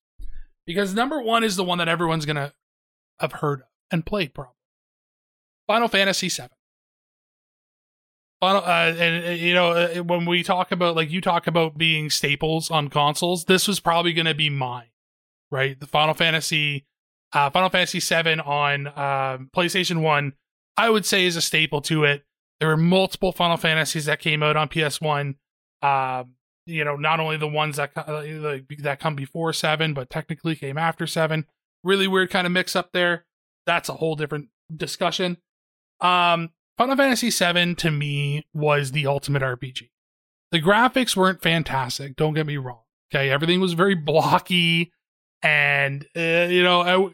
[0.65, 2.54] Because number one is the one that everyone's gonna
[3.19, 4.56] have heard of and played probably.
[5.67, 6.49] Final Fantasy VII.
[8.39, 12.10] Final, uh, and you know uh, when we talk about like you talk about being
[12.10, 14.89] staples on consoles, this was probably going to be mine,
[15.49, 15.80] right?
[15.80, 16.86] The Final Fantasy,
[17.32, 20.34] uh, Final Fantasy VII on um, PlayStation One
[20.78, 22.24] I would say is a staple to it.
[22.60, 25.36] There were multiple Final Fantasies that came out on PS1.
[25.82, 28.24] Um, you know, not only the ones that uh,
[28.80, 31.46] that come before seven, but technically came after seven.
[31.84, 33.26] Really weird kind of mix up there.
[33.66, 35.38] That's a whole different discussion.
[36.00, 39.90] Um, Final Fantasy VII to me was the ultimate RPG.
[40.52, 42.16] The graphics weren't fantastic.
[42.16, 42.82] Don't get me wrong.
[43.14, 44.92] Okay, everything was very blocky,
[45.42, 47.12] and uh, you know,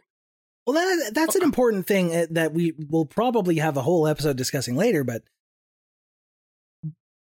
[0.69, 4.38] well, that, that's an important thing uh, that we will probably have a whole episode
[4.38, 5.23] discussing later, but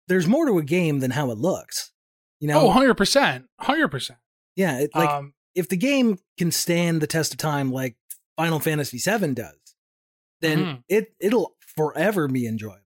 [0.08, 1.92] there's more to a game than how it looks.
[2.40, 2.68] You know?
[2.68, 3.44] Oh, 100%.
[3.60, 4.10] 100%.
[4.56, 4.80] Yeah.
[4.80, 7.96] It, like, um, if the game can stand the test of time like
[8.36, 9.54] Final Fantasy VII does,
[10.40, 10.80] then mm-hmm.
[10.88, 12.80] it, it'll forever be enjoyable.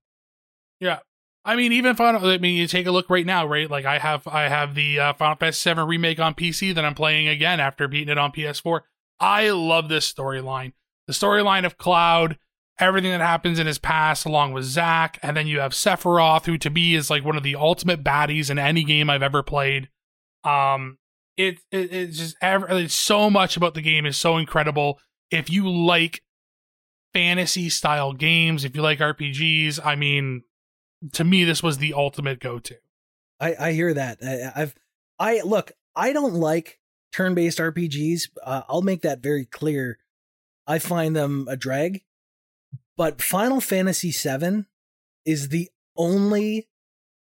[0.79, 0.99] Yeah.
[1.43, 2.27] I mean, even Final.
[2.27, 3.71] I mean, you take a look right now, right?
[3.71, 6.95] Like I have, I have the uh, Final Fantasy VII remake on PC that I'm
[6.95, 8.83] playing again after beating it on PS4.
[9.21, 10.73] I love this storyline.
[11.07, 12.39] The storyline of Cloud,
[12.79, 16.57] everything that happens in his past, along with Zack, and then you have Sephiroth, who
[16.59, 19.91] to me is like one of the ultimate baddies in any game I've ever played.
[20.45, 20.99] Um,
[21.37, 24.99] it, it it's just it's so much about the game is so incredible.
[25.31, 26.23] If you like
[27.13, 30.43] fantasy style games, if you like RPGs, I mean,
[31.13, 32.77] to me, this was the ultimate go to.
[33.39, 34.19] I, I hear that.
[34.23, 34.75] I, I've
[35.19, 35.73] I look.
[35.95, 36.80] I don't like
[37.13, 38.29] turn-based RPGs.
[38.45, 39.99] Uh, I'll make that very clear.
[40.67, 42.03] I find them a drag.
[42.97, 44.65] But Final Fantasy VII
[45.25, 46.69] is the only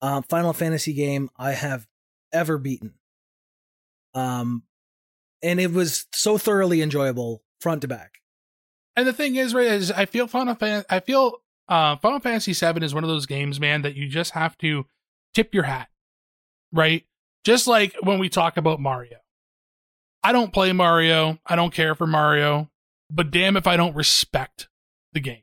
[0.02, 1.86] uh, Final Fantasy game I have
[2.32, 2.94] ever beaten.
[4.14, 4.64] Um,
[5.42, 8.18] and it was so thoroughly enjoyable front to back.
[8.96, 11.36] And the thing is, right, is I feel Final Fan- I feel
[11.68, 14.86] uh, Final Fantasy VII is one of those games, man, that you just have to
[15.34, 15.88] tip your hat,
[16.72, 17.04] right?
[17.44, 19.18] Just like when we talk about Mario.
[20.22, 21.38] I don't play Mario.
[21.46, 22.70] I don't care for Mario,
[23.10, 24.68] but damn if I don't respect
[25.12, 25.42] the game.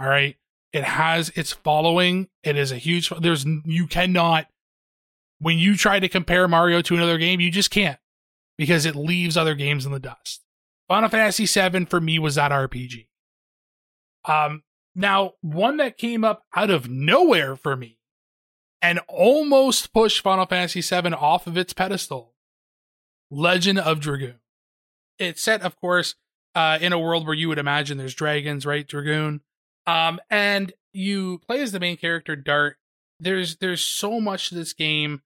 [0.00, 0.36] All right.
[0.72, 2.28] It has its following.
[2.42, 4.46] It is a huge, there's, you cannot,
[5.38, 7.98] when you try to compare Mario to another game, you just can't
[8.56, 10.40] because it leaves other games in the dust.
[10.88, 13.06] Final Fantasy VII for me was that RPG.
[14.24, 14.62] Um,
[14.94, 17.98] now, one that came up out of nowhere for me
[18.80, 22.31] and almost pushed Final Fantasy VII off of its pedestal
[23.32, 24.40] Legend of Dragoon.
[25.18, 26.16] It's set, of course,
[26.54, 28.86] uh, in a world where you would imagine there's dragons, right?
[28.86, 29.40] Dragoon.
[29.86, 32.76] Um, and you play as the main character, Dart.
[33.18, 35.22] There's there's so much to this game.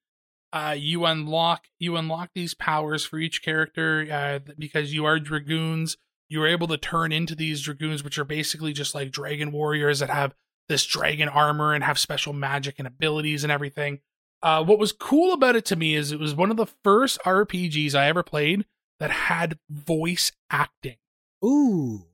[0.52, 5.96] Uh, you unlock you unlock these powers for each character uh, because you are dragoons
[6.28, 10.10] You're able to turn into these dragoons, which are basically just like dragon warriors that
[10.10, 10.34] have
[10.68, 14.00] this dragon armor and have special magic and abilities and everything.
[14.42, 17.18] Uh, what was cool about it to me is it was one of the first
[17.25, 18.66] RPGs I ever played
[19.01, 20.96] that had voice acting.
[21.44, 22.07] Ooh.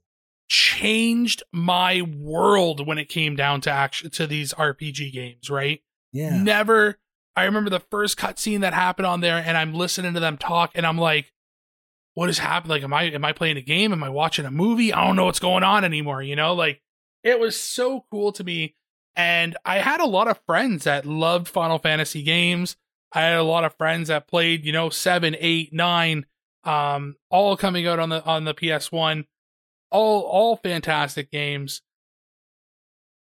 [0.49, 5.81] Changed my world when it came down to action to these RPG games, right?
[6.13, 6.43] Yeah.
[6.43, 6.99] Never
[7.35, 10.73] I remember the first cutscene that happened on there and I'm listening to them talk
[10.75, 11.33] and I'm like,
[12.15, 12.71] what is happening?
[12.71, 13.93] Like, am I am I playing a game?
[13.93, 14.93] Am I watching a movie?
[14.93, 16.23] I don't know what's going on anymore.
[16.23, 16.83] You know, like
[17.23, 18.75] it was so cool to me.
[19.15, 22.77] And I had a lot of friends that loved Final Fantasy games.
[23.13, 26.25] I had a lot of friends that played, you know, seven, eight, nine,
[26.65, 29.27] um, all coming out on the on the PS1.
[29.91, 31.83] All all fantastic games.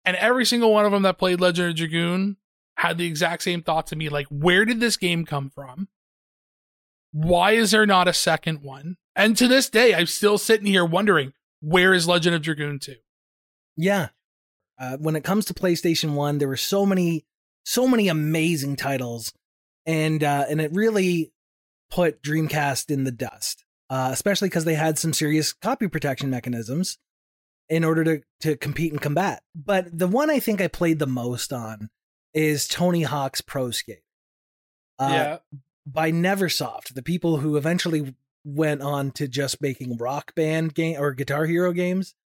[0.04, 2.36] And every single one of them that played Legend of Dragoon
[2.76, 5.88] had the exact same thought to me like, where did this game come from?
[7.16, 8.96] why is there not a second one?
[9.14, 12.94] And to this day, I'm still sitting here wondering where is Legend of Dragoon 2?
[13.78, 14.08] Yeah.
[14.78, 17.24] Uh, when it comes to PlayStation 1, there were so many,
[17.64, 19.32] so many amazing titles.
[19.86, 21.32] And, uh, and it really
[21.90, 26.98] put Dreamcast in the dust, uh, especially because they had some serious copy protection mechanisms
[27.68, 29.42] in order to, to compete and combat.
[29.54, 31.88] But the one I think I played the most on
[32.34, 34.02] is Tony Hawk's Pro Skate.
[34.98, 35.38] Uh, yeah
[35.86, 41.12] by Neversoft, the people who eventually went on to just making rock band game or
[41.12, 42.14] guitar hero games.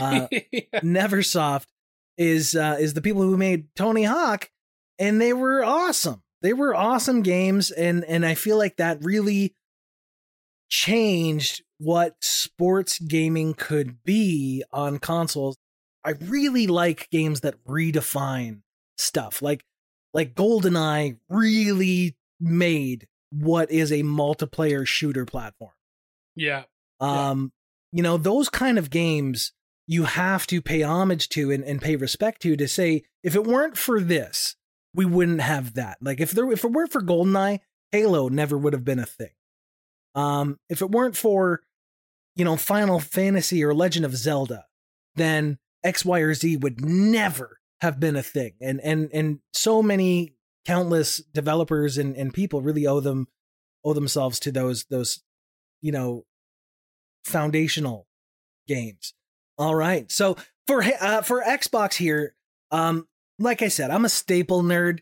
[0.00, 0.62] Uh, yeah.
[0.76, 1.66] Neversoft
[2.16, 4.50] is uh, is the people who made Tony Hawk,
[4.98, 6.22] and they were awesome.
[6.42, 9.54] They were awesome games, and and I feel like that really
[10.68, 15.56] changed what sports gaming could be on consoles.
[16.04, 18.62] I really like games that redefine
[18.96, 19.64] stuff, like
[20.14, 25.72] like GoldenEye really made what is a multiplayer shooter platform.
[26.34, 26.64] Yeah.
[27.00, 27.52] Um,
[27.92, 27.98] yeah.
[27.98, 29.52] you know, those kind of games
[29.86, 33.44] you have to pay homage to and, and pay respect to to say, if it
[33.44, 34.56] weren't for this,
[34.94, 35.98] we wouldn't have that.
[36.00, 39.30] Like if there if it weren't for GoldenEye, Halo never would have been a thing.
[40.14, 41.62] Um, if it weren't for,
[42.36, 44.66] you know, Final Fantasy or Legend of Zelda,
[45.16, 48.52] then X, Y, or Z would never have been a thing.
[48.60, 53.26] And and and so many countless developers and, and people really owe them
[53.84, 55.22] owe themselves to those those
[55.80, 56.24] you know
[57.24, 58.06] foundational
[58.68, 59.14] games.
[59.58, 60.10] All right.
[60.10, 60.36] So
[60.66, 62.34] for uh, for Xbox here,
[62.70, 63.06] um
[63.38, 65.00] like I said, I'm a staple nerd.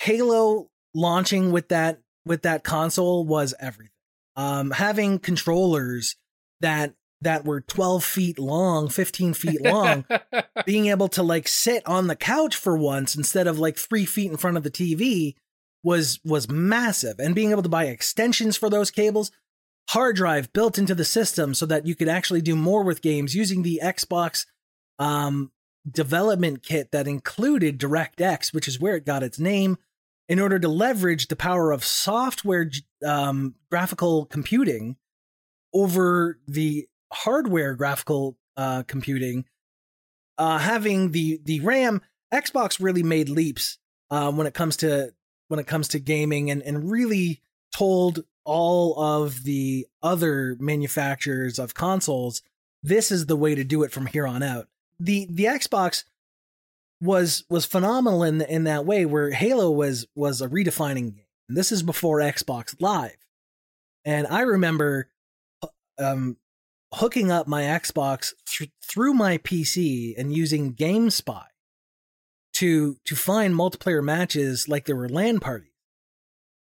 [0.00, 3.92] Halo launching with that with that console was everything.
[4.36, 6.16] Um having controllers
[6.60, 10.04] that that were 12 feet long, 15 feet long,
[10.66, 14.30] being able to like sit on the couch for once instead of like three feet
[14.30, 15.34] in front of the TV
[15.82, 17.18] was was massive.
[17.18, 19.30] And being able to buy extensions for those cables,
[19.90, 23.34] hard drive built into the system so that you could actually do more with games
[23.34, 24.46] using the Xbox
[24.98, 25.52] um,
[25.88, 29.78] development kit that included DirectX, which is where it got its name,
[30.28, 32.70] in order to leverage the power of software
[33.04, 34.96] um, graphical computing
[35.72, 39.44] over the hardware graphical uh, computing,
[40.38, 42.02] uh, having the the RAM,
[42.32, 43.78] Xbox really made leaps
[44.10, 45.12] uh, when it comes to
[45.48, 47.40] when it comes to gaming, and and really
[47.72, 52.42] told all of the other manufacturers of consoles
[52.86, 54.68] this is the way to do it from here on out.
[55.00, 56.04] The the Xbox
[57.00, 61.26] was was phenomenal in in that way where Halo was was a redefining game.
[61.48, 63.16] And this is before Xbox Live.
[64.04, 65.10] And I remember
[65.98, 66.36] um
[66.94, 71.42] hooking up my Xbox th- through my PC and using GameSpy
[72.54, 75.72] to to find multiplayer matches like there were LAN parties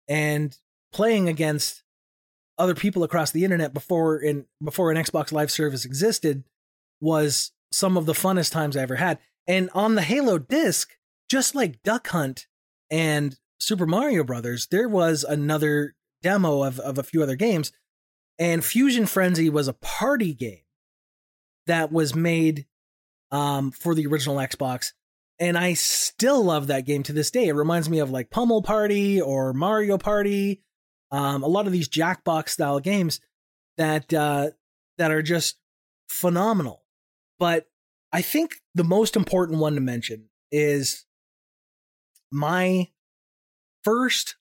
[0.07, 0.57] and
[0.95, 1.83] playing against
[2.57, 6.45] other people across the internet before in before an Xbox Live service existed
[7.01, 9.19] was some of the funnest times I ever had.
[9.45, 10.91] And on the Halo disc,
[11.29, 12.47] just like Duck Hunt
[12.89, 17.73] and Super Mario Brothers, there was another demo of, of a few other games.
[18.39, 20.63] And Fusion Frenzy was a party game
[21.67, 22.67] that was made
[23.31, 24.93] um, for the original Xbox.
[25.39, 27.47] And I still love that game to this day.
[27.47, 30.61] It reminds me of like Pummel Party or Mario Party.
[31.11, 33.19] Um, a lot of these Jackbox style games
[33.77, 34.51] that uh,
[34.97, 35.57] that are just
[36.09, 36.83] phenomenal.
[37.39, 37.67] But
[38.11, 41.05] I think the most important one to mention is
[42.31, 42.89] my
[43.83, 44.35] first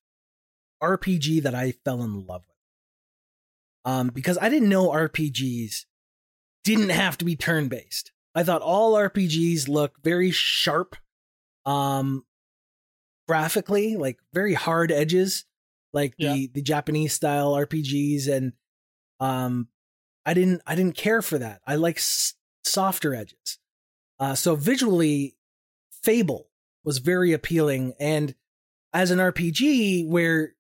[0.83, 3.93] RPG that I fell in love with.
[3.93, 5.85] Um, because I didn't know RPGs
[6.65, 8.13] didn't have to be turn based.
[8.35, 10.97] I thought all RPGs look very sharp,
[11.67, 12.25] um,
[13.29, 15.45] graphically, like very hard edges,
[15.95, 16.35] like yeah.
[16.35, 18.53] the the Japanese style RPGs, and
[19.21, 19.69] um,
[20.27, 21.63] I didn't I didn't care for that.
[21.67, 22.35] I like s-
[22.65, 23.59] softer edges.
[24.19, 25.37] Uh, so visually,
[26.03, 26.51] Fable
[26.85, 28.35] was very appealing, and
[28.93, 30.55] as an RPG where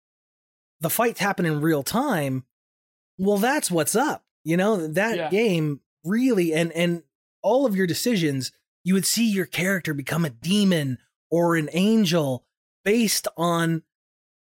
[0.80, 2.45] the fights happen in real time,
[3.18, 4.24] well, that's what's up.
[4.45, 5.30] You know that yeah.
[5.30, 7.03] game really and and
[7.43, 8.53] all of your decisions,
[8.85, 10.99] you would see your character become a demon
[11.30, 12.45] or an angel
[12.85, 13.82] based on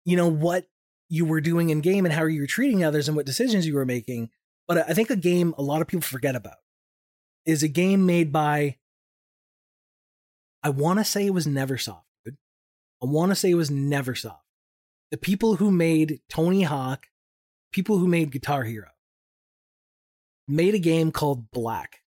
[0.04, 0.66] you know what
[1.12, 3.74] you were doing in game and how you were treating others and what decisions you
[3.74, 4.30] were making.
[4.66, 6.56] But I think a game a lot of people forget about
[7.44, 8.76] is a game made by
[10.62, 12.00] I want to say it was Neversoft.
[12.26, 12.32] I
[13.02, 14.38] want to say it was Neversoft.
[15.10, 17.08] The people who made Tony Hawk,
[17.72, 18.88] people who made Guitar Hero,
[20.48, 21.98] made a game called Black.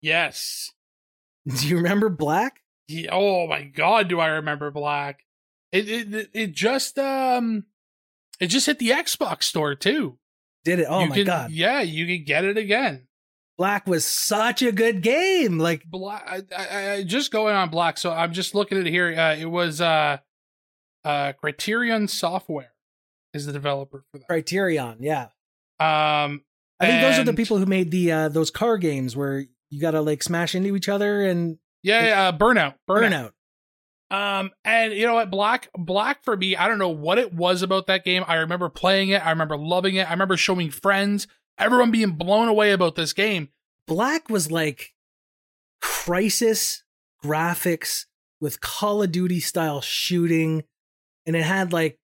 [0.00, 0.72] Yes.
[1.46, 2.62] Do you remember Black?
[2.88, 5.24] Yeah, oh my god, do I remember Black?
[5.70, 7.64] It it it just um
[8.42, 10.18] it just hit the Xbox store too.
[10.64, 10.86] Did it?
[10.88, 11.50] Oh you my can, god.
[11.52, 13.06] Yeah, you can get it again.
[13.56, 15.60] Black was such a good game.
[15.60, 17.98] Like Black I, I, I just going on Black.
[17.98, 19.14] So I'm just looking at it here.
[19.16, 20.18] Uh, it was uh
[21.04, 22.72] uh Criterion Software
[23.32, 24.26] is the developer for that.
[24.26, 25.28] Criterion, yeah.
[25.78, 26.42] Um
[26.80, 29.80] I think those are the people who made the uh those car games where you
[29.80, 33.10] gotta like smash into each other and yeah, yeah uh, burnout, burnout.
[33.10, 33.30] Burnout.
[34.12, 37.62] Um, and you know what, Black, Black for me, I don't know what it was
[37.62, 38.24] about that game.
[38.28, 39.24] I remember playing it.
[39.24, 40.06] I remember loving it.
[40.06, 43.48] I remember showing friends, everyone being blown away about this game.
[43.86, 44.92] Black was like
[45.82, 46.82] Crysis
[47.24, 48.04] graphics
[48.38, 50.64] with Call of Duty style shooting,
[51.24, 51.98] and it had like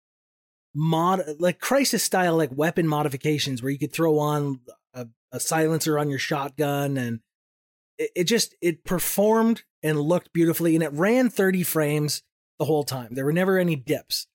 [0.74, 4.62] mod like Crysis style like weapon modifications where you could throw on
[4.94, 7.20] a, a silencer on your shotgun and
[7.98, 12.24] it, it just it performed and looked beautifully and it ran 30 frames
[12.60, 13.10] the whole time.
[13.12, 14.28] There were never any dips,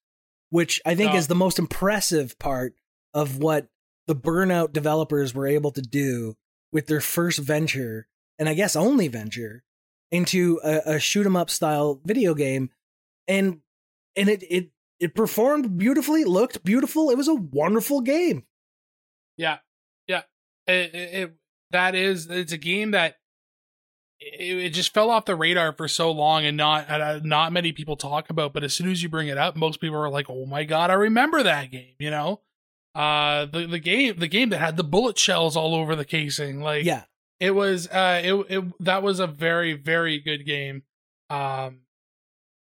[0.50, 1.16] which I think oh.
[1.16, 2.74] is the most impressive part
[3.14, 3.68] of what
[4.06, 6.36] the burnout developers were able to do
[6.72, 8.06] with their first venture,
[8.38, 9.62] and I guess only venture,
[10.10, 12.70] into a, a shoot 'em up style video game.
[13.28, 13.60] And
[14.16, 17.10] and it it it performed beautifully, looked beautiful.
[17.10, 18.44] It was a wonderful game.
[19.36, 19.58] Yeah.
[20.06, 20.22] Yeah.
[20.66, 21.34] It, it, it
[21.70, 23.16] that is it's a game that
[24.22, 27.72] it, it, just fell off the radar for so long and not uh, not many
[27.72, 30.26] people talk about but as soon as you bring it up most people are like
[30.28, 32.40] oh my god i remember that game you know?
[32.94, 36.60] Uh the the game the game that had the bullet shells all over the casing
[36.60, 37.04] like yeah.
[37.40, 40.82] it was uh it, it that was a very very good game.
[41.30, 41.80] Um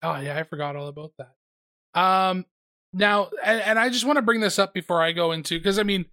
[0.04, 2.00] oh yeah i forgot all about that.
[2.00, 2.46] Um
[2.94, 5.80] now and, and i just want to bring this up before i go into because
[5.80, 6.06] i mean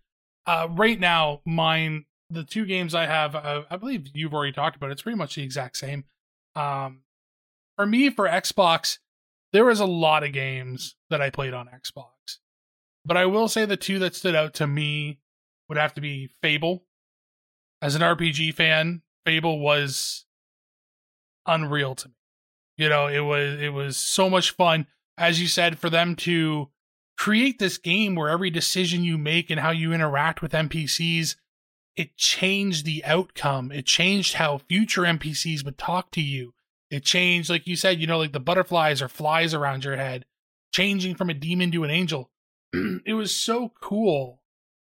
[0.47, 4.77] uh right now mine the two games I have, uh, I believe you've already talked
[4.77, 4.91] about.
[4.91, 4.93] It.
[4.93, 6.05] It's pretty much the exact same.
[6.55, 7.03] Um,
[7.77, 8.99] for me, for Xbox,
[9.53, 12.39] there was a lot of games that I played on Xbox,
[13.05, 15.21] but I will say the two that stood out to me
[15.69, 16.85] would have to be Fable.
[17.81, 20.27] As an RPG fan, Fable was
[21.47, 22.15] unreal to me.
[22.77, 26.71] You know, it was it was so much fun, as you said, for them to
[27.17, 31.35] create this game where every decision you make and how you interact with NPCs
[31.99, 33.73] it changed the outcome.
[33.73, 36.55] It changed how future NPCs would talk to you.
[36.93, 40.25] It changed, like you said, you know, like the butterflies or flies around your head,
[40.73, 42.31] changing from a demon to an angel.
[42.73, 44.43] it was so cool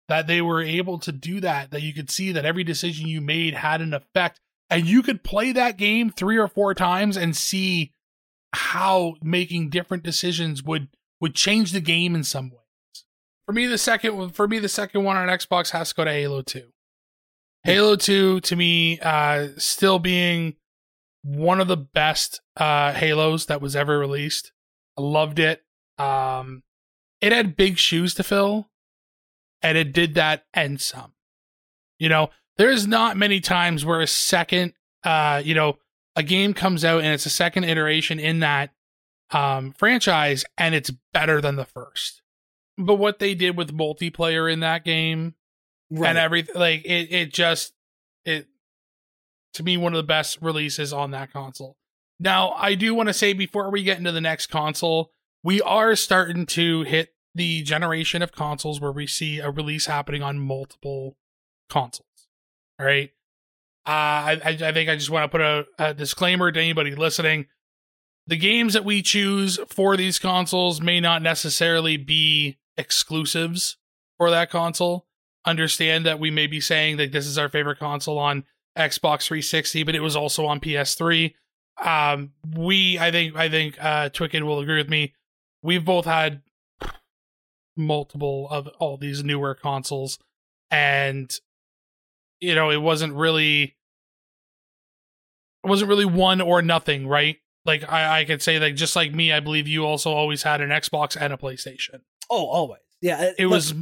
[0.08, 3.22] that they were able to do that, that you could see that every decision you
[3.22, 4.40] made had an effect.
[4.70, 7.92] And you could play that game three or four times and see
[8.54, 10.90] how making different decisions would
[11.20, 13.04] would change the game in some ways.
[13.48, 16.12] For me, the second for me the second one on Xbox has to go to
[16.12, 16.72] Halo 2.
[17.64, 20.56] Halo 2 to me uh still being
[21.24, 24.52] one of the best uh Halos that was ever released.
[24.98, 25.64] I loved it.
[25.98, 26.64] Um
[27.22, 28.70] it had big shoes to fill.
[29.62, 31.14] and it did that and some.
[31.98, 35.78] You know, there's not many times where a second, uh, you know,
[36.16, 38.72] a game comes out and it's a second iteration in that
[39.32, 42.22] um, franchise and it's better than the first.
[42.78, 45.36] But what they did with multiplayer in that game
[45.90, 46.10] right.
[46.10, 47.74] and everything, like it, it just,
[48.26, 48.48] it,
[49.54, 51.78] to me, one of the best releases on that console.
[52.20, 55.12] Now, I do want to say before we get into the next console,
[55.44, 60.22] we are starting to hit the generation of consoles where we see a release happening
[60.22, 61.16] on multiple
[61.70, 62.08] consoles.
[62.80, 63.12] All right.
[63.88, 67.48] Uh, I, I think I just want to put a, a disclaimer to anybody listening.
[68.28, 73.78] The games that we choose for these consoles may not necessarily be exclusives
[74.18, 75.08] for that console.
[75.50, 78.44] Understand that we may be saying that this is our favorite console on
[78.78, 81.34] Xbox 360, but it was also on PS3.
[81.84, 85.16] Um, we, I think, I think, uh, Twicked will agree with me.
[85.64, 86.44] We've both had
[87.76, 90.20] multiple of all these newer consoles,
[90.70, 91.34] and
[92.40, 93.76] you know, it wasn't really,
[95.64, 97.38] it wasn't really one or nothing, right?
[97.66, 100.62] Like I, I could say, like just like me, I believe you also always had
[100.62, 102.02] an Xbox and a PlayStation.
[102.30, 103.24] Oh, always, yeah.
[103.24, 103.74] It, it look, was.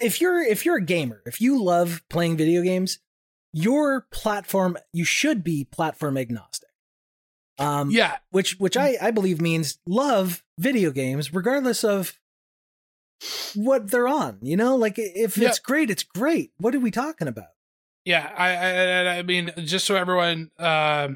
[0.00, 2.98] If you're if you're a gamer, if you love playing video games,
[3.52, 6.68] your platform you should be platform agnostic.
[7.58, 12.18] Um, yeah, which which I I believe means love video games regardless of
[13.54, 14.38] what they're on.
[14.42, 16.52] You know, like if it's great, it's great.
[16.58, 17.48] What are we talking about?
[18.04, 21.08] Yeah, I I, I mean, just so everyone, uh,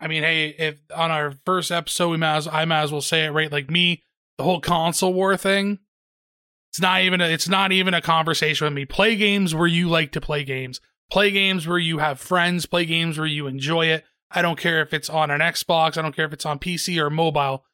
[0.00, 3.00] I mean, hey, if on our first episode we might as, I might as well
[3.00, 3.52] say it right.
[3.52, 4.02] Like me,
[4.38, 5.78] the whole console war thing.
[6.72, 8.86] It's not even a, it's not even a conversation with me.
[8.86, 10.80] Play games where you like to play games.
[11.10, 12.64] Play games where you have friends.
[12.64, 14.04] Play games where you enjoy it.
[14.30, 15.98] I don't care if it's on an Xbox.
[15.98, 17.66] I don't care if it's on PC or mobile.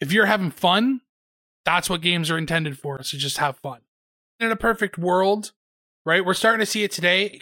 [0.00, 1.02] If you're having fun,
[1.64, 3.00] that's what games are intended for.
[3.04, 3.82] So just have fun.
[4.40, 5.52] In a perfect world,
[6.04, 6.24] right?
[6.24, 7.40] We're starting to see it today.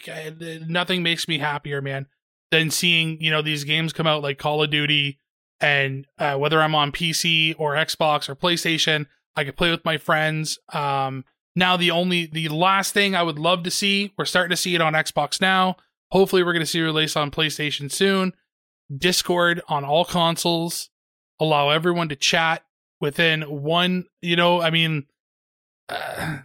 [0.67, 2.05] Nothing makes me happier, man,
[2.51, 5.17] than seeing, you know, these games come out like Call of Duty
[5.59, 9.07] and uh, whether I'm on PC or Xbox or PlayStation,
[9.39, 10.59] I could play with my friends.
[10.73, 11.23] Um,
[11.55, 14.75] now the only the last thing I would love to see, we're starting to see
[14.75, 15.77] it on Xbox now.
[16.11, 18.33] Hopefully we're going to see release on PlayStation soon
[18.95, 20.89] Discord on all consoles,
[21.39, 22.63] allow everyone to chat
[22.99, 25.05] within one, you know, I mean,
[25.87, 26.39] uh,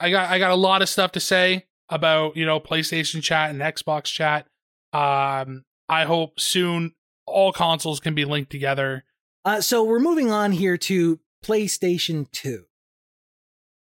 [0.00, 3.50] I got I got a lot of stuff to say about, you know, PlayStation chat
[3.50, 4.46] and Xbox chat.
[4.92, 6.94] Um I hope soon
[7.26, 9.04] all consoles can be linked together.
[9.44, 12.64] Uh so we're moving on here to PlayStation 2.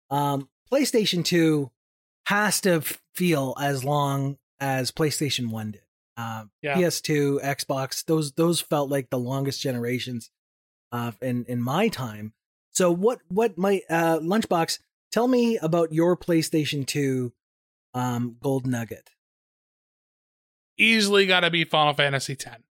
[0.09, 1.71] Um PlayStation 2
[2.27, 2.81] has to
[3.13, 5.81] feel as long as PlayStation 1 did.
[6.17, 6.75] Uh, yeah.
[6.75, 10.29] PS2, Xbox, those those felt like the longest generations
[10.91, 12.33] uh, in in my time.
[12.71, 14.79] So what what my uh, lunchbox?
[15.11, 17.33] Tell me about your PlayStation 2
[17.93, 19.09] um, gold nugget.
[20.77, 22.63] Easily got to be Final Fantasy 10.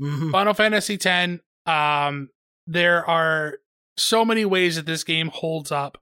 [0.00, 0.30] Mm-hmm.
[0.30, 1.40] Final Fantasy 10.
[1.64, 2.28] Um,
[2.66, 3.58] there are
[3.98, 5.98] so many ways that this game holds up,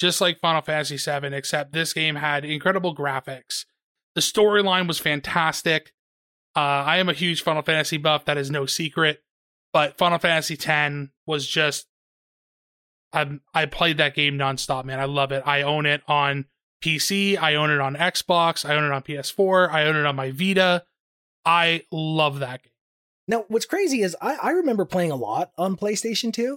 [0.00, 3.64] just like Final Fantasy 7, except this game had incredible graphics
[4.14, 5.92] the storyline was fantastic.
[6.54, 8.24] Uh, I am a huge Final Fantasy buff.
[8.26, 9.22] That is no secret.
[9.72, 11.86] But Final Fantasy X was just.
[13.12, 15.00] I I played that game nonstop, man.
[15.00, 15.42] I love it.
[15.46, 16.46] I own it on
[16.82, 17.38] PC.
[17.38, 18.68] I own it on Xbox.
[18.68, 19.70] I own it on PS4.
[19.70, 20.84] I own it on my Vita.
[21.44, 22.72] I love that game.
[23.28, 26.56] Now, what's crazy is I, I remember playing a lot on PlayStation 2, eh,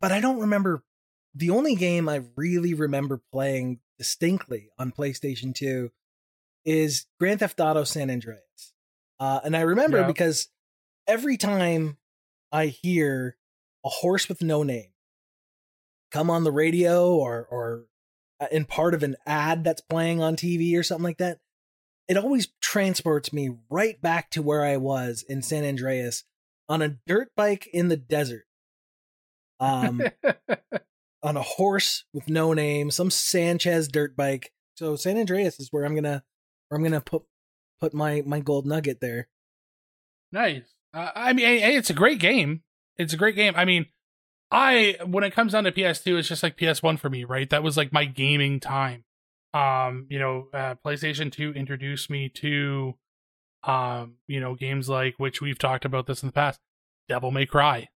[0.00, 0.82] but I don't remember.
[1.34, 5.90] The only game I really remember playing distinctly on PlayStation 2
[6.64, 8.72] is Grand Theft Auto San Andreas.
[9.20, 10.06] Uh, and I remember yeah.
[10.06, 10.48] because
[11.06, 11.98] every time
[12.50, 13.36] I hear
[13.84, 14.90] a horse with no name
[16.10, 17.84] come on the radio or or
[18.40, 21.38] uh, in part of an ad that's playing on TV or something like that,
[22.08, 26.24] it always transports me right back to where I was in San Andreas
[26.68, 28.44] on a dirt bike in the desert.
[29.60, 30.02] Um,
[31.22, 34.52] on a horse with no name, some Sanchez dirt bike.
[34.74, 36.22] So San Andreas is where I'm gonna
[36.68, 37.22] where I'm gonna put
[37.80, 39.28] put my my gold nugget there.
[40.32, 40.74] Nice.
[40.94, 42.62] Uh, I mean, it's a great game.
[42.96, 43.54] It's a great game.
[43.56, 43.86] I mean,
[44.50, 47.48] I when it comes down to PS2, it's just like PS1 for me, right?
[47.50, 49.04] That was like my gaming time.
[49.52, 52.94] Um, you know, uh, PlayStation 2 introduced me to
[53.64, 56.60] um, you know, games like which we've talked about this in the past,
[57.08, 57.88] Devil May Cry.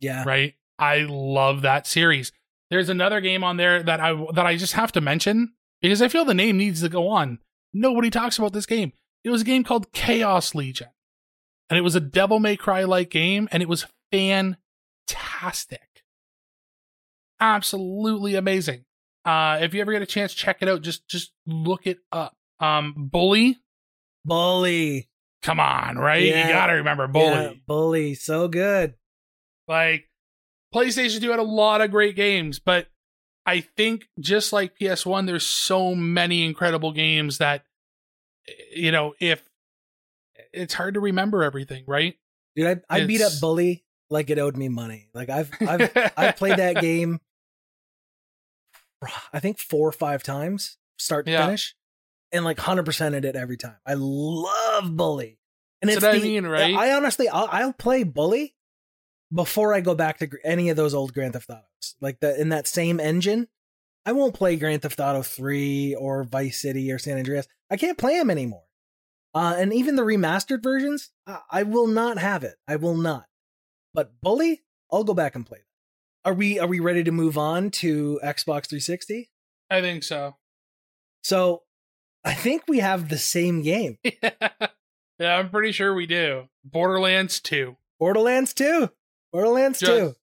[0.00, 0.24] Yeah.
[0.26, 0.54] Right?
[0.78, 2.32] I love that series.
[2.70, 6.08] There's another game on there that I that I just have to mention because I
[6.08, 7.38] feel the name needs to go on.
[7.72, 8.92] Nobody talks about this game.
[9.24, 10.88] It was a game called Chaos Legion.
[11.68, 15.80] And it was a Devil May Cry like game and it was fantastic.
[17.40, 18.84] Absolutely amazing.
[19.24, 20.82] Uh, if you ever get a chance, check it out.
[20.82, 22.34] Just just look it up.
[22.60, 23.58] Um, Bully.
[24.24, 25.08] Bully.
[25.42, 26.22] Come on, right?
[26.22, 26.46] Yeah.
[26.46, 27.32] You gotta remember Bully.
[27.32, 28.14] Yeah, Bully.
[28.14, 28.94] So good.
[29.68, 30.08] Like
[30.76, 32.88] PlayStation 2 had a lot of great games, but
[33.46, 37.64] I think just like PS1, there's so many incredible games that
[38.72, 39.42] you know, if
[40.52, 42.16] it's hard to remember everything, right?
[42.54, 45.08] Dude, I, I beat up Bully like it owed me money.
[45.14, 47.20] Like I've I've I've played that game
[49.32, 51.46] I think four or five times, start to Yeah.
[51.46, 51.74] finish.
[52.32, 53.76] And like hundred percented it every time.
[53.86, 55.38] I love Bully.
[55.80, 56.74] And That's it's what I mean, right?
[56.74, 58.55] I honestly I'll, I'll play Bully
[59.32, 61.96] before I go back to any of those old Grand Theft Autos.
[62.00, 63.48] Like the in that same engine,
[64.04, 67.48] I won't play Grand Theft Auto 3 or Vice City or San Andreas.
[67.70, 68.62] I can't play them anymore.
[69.34, 72.54] Uh, and even the remastered versions, I, I will not have it.
[72.66, 73.26] I will not.
[73.92, 76.30] But Bully, I'll go back and play that.
[76.30, 79.30] Are we are we ready to move on to Xbox 360?
[79.70, 80.36] I think so.
[81.22, 81.62] So
[82.24, 83.98] I think we have the same game.
[84.22, 86.48] yeah, I'm pretty sure we do.
[86.64, 87.76] Borderlands 2.
[87.98, 88.90] Borderlands 2.
[89.32, 90.14] Borderlands Just- 2.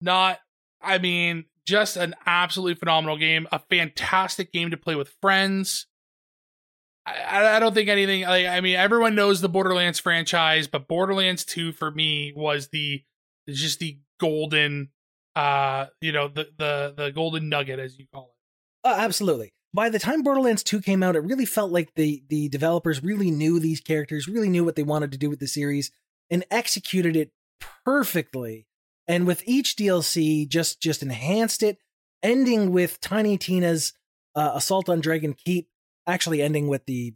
[0.00, 0.40] Not,
[0.80, 3.46] I mean, just an absolutely phenomenal game.
[3.52, 5.86] A fantastic game to play with friends.
[7.06, 8.22] I, I- don't think anything.
[8.22, 13.02] Like, I mean, everyone knows the Borderlands franchise, but Borderlands 2 for me was the
[13.48, 14.90] just the golden,
[15.34, 18.34] uh, you know, the the the golden nugget as you call
[18.84, 18.88] it.
[18.88, 19.52] Uh, absolutely.
[19.74, 23.30] By the time Borderlands 2 came out, it really felt like the the developers really
[23.30, 25.90] knew these characters, really knew what they wanted to do with the series,
[26.30, 27.30] and executed it
[27.84, 28.66] perfectly.
[29.08, 31.78] And with each DLC, just just enhanced it,
[32.22, 33.92] ending with Tiny Tina's
[34.34, 35.68] uh, Assault on Dragon Keep,
[36.06, 37.14] actually ending with the,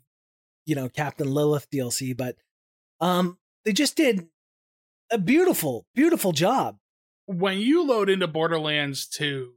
[0.66, 2.16] you know, Captain Lilith DLC.
[2.16, 2.36] But
[3.00, 4.28] um, they just did
[5.10, 6.78] a beautiful, beautiful job.
[7.26, 9.52] when you load into Borderlands 2,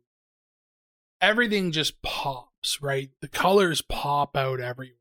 [1.22, 3.10] everything just pops, right?
[3.22, 4.96] The colors pop out everywhere.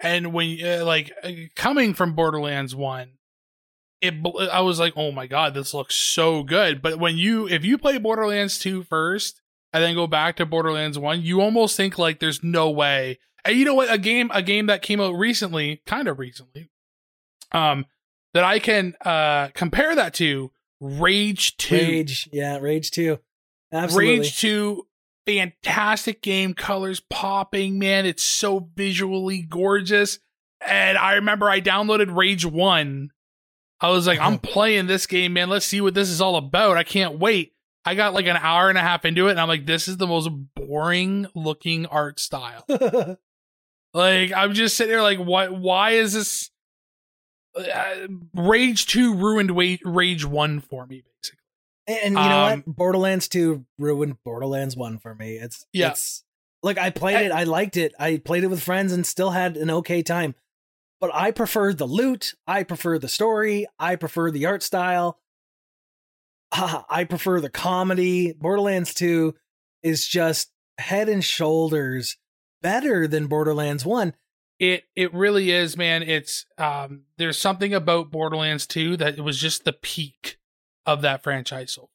[0.00, 3.12] And when uh, like uh, coming from Borderlands 1,
[4.04, 4.14] it
[4.52, 7.78] I was like, "Oh my god, this looks so good." But when you if you
[7.78, 9.40] play Borderlands 2 first
[9.72, 13.18] and then go back to Borderlands 1, you almost think like there's no way.
[13.44, 13.92] And you know what?
[13.92, 16.70] A game a game that came out recently, kind of recently,
[17.52, 17.86] um
[18.34, 20.50] that I can uh compare that to
[20.80, 21.74] Rage 2.
[21.74, 23.18] Rage, yeah, Rage 2.
[23.72, 24.18] Absolutely.
[24.20, 24.86] Rage 2,
[25.26, 28.06] fantastic game, colors popping, man.
[28.06, 30.18] It's so visually gorgeous.
[30.66, 33.10] And I remember I downloaded Rage 1.
[33.80, 35.48] I was like, I'm playing this game, man.
[35.48, 36.76] Let's see what this is all about.
[36.76, 37.52] I can't wait.
[37.84, 39.98] I got like an hour and a half into it, and I'm like, this is
[39.98, 42.64] the most boring looking art style.
[43.92, 45.52] Like, I'm just sitting there like, what?
[45.56, 46.50] Why is this?
[47.56, 51.38] Uh, Rage 2 ruined Rage 1 for me, basically.
[51.86, 52.76] And you know Um, what?
[52.76, 55.36] Borderlands 2 ruined Borderlands 1 for me.
[55.36, 55.90] It's Yeah.
[55.90, 56.24] it's
[56.64, 57.94] like I played it, I liked it.
[57.96, 60.34] I played it with friends and still had an okay time.
[61.00, 65.18] But I prefer the loot, I prefer the story, I prefer the art style.
[66.56, 68.32] Ah, I prefer the comedy.
[68.32, 69.34] Borderlands 2
[69.82, 72.16] is just head and shoulders
[72.62, 74.14] better than Borderlands 1.
[74.60, 76.04] It it really is, man.
[76.04, 80.38] It's um there's something about Borderlands 2 that it was just the peak
[80.86, 81.72] of that franchise.
[81.72, 81.90] So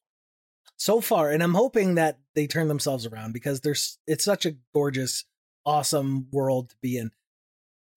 [0.80, 4.56] so far and i'm hoping that they turn themselves around because there's it's such a
[4.74, 5.26] gorgeous
[5.66, 7.10] awesome world to be in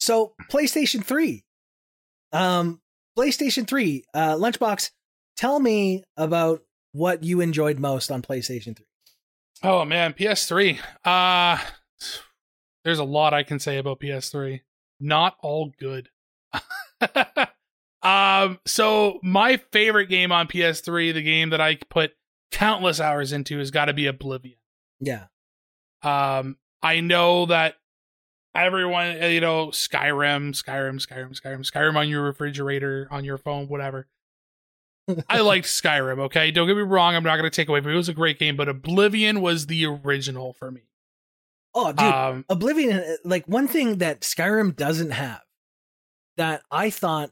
[0.03, 1.43] so playstation 3
[2.33, 2.81] um
[3.17, 4.91] playstation 3 uh lunchbox
[5.37, 8.85] tell me about what you enjoyed most on playstation 3
[9.65, 10.77] Oh man, PS3.
[11.05, 11.57] Uh
[12.83, 14.59] there's a lot I can say about PS3.
[14.99, 16.09] Not all good.
[18.03, 22.11] um so my favorite game on PS3, the game that I put
[22.51, 24.57] countless hours into has got to be Oblivion.
[24.99, 25.27] yeah
[26.01, 27.75] Um, I know that
[28.55, 33.67] everyone, uh, you know, Skyrim, Skyrim, Skyrim, Skyrim, Skyrim on your refrigerator, on your phone,
[33.67, 34.07] whatever.
[35.29, 36.51] I liked Skyrim, okay?
[36.51, 37.93] Don't get me wrong, I'm not going to take away from it.
[37.93, 40.81] It was a great game, but Oblivion was the original for me.
[41.73, 45.41] oh dude Um, oblivion uh, like one thing that skyrim doesn't have
[46.37, 47.31] that i thought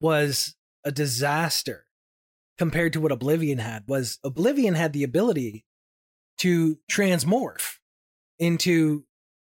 [0.00, 0.54] was
[0.84, 1.84] a disaster
[2.56, 5.66] compared to what oblivion had was oblivion had the ability
[6.38, 7.76] to transmorph
[8.38, 9.04] into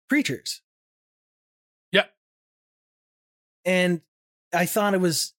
[0.07, 0.61] creatures
[3.67, 4.01] and
[4.53, 5.33] i thought it was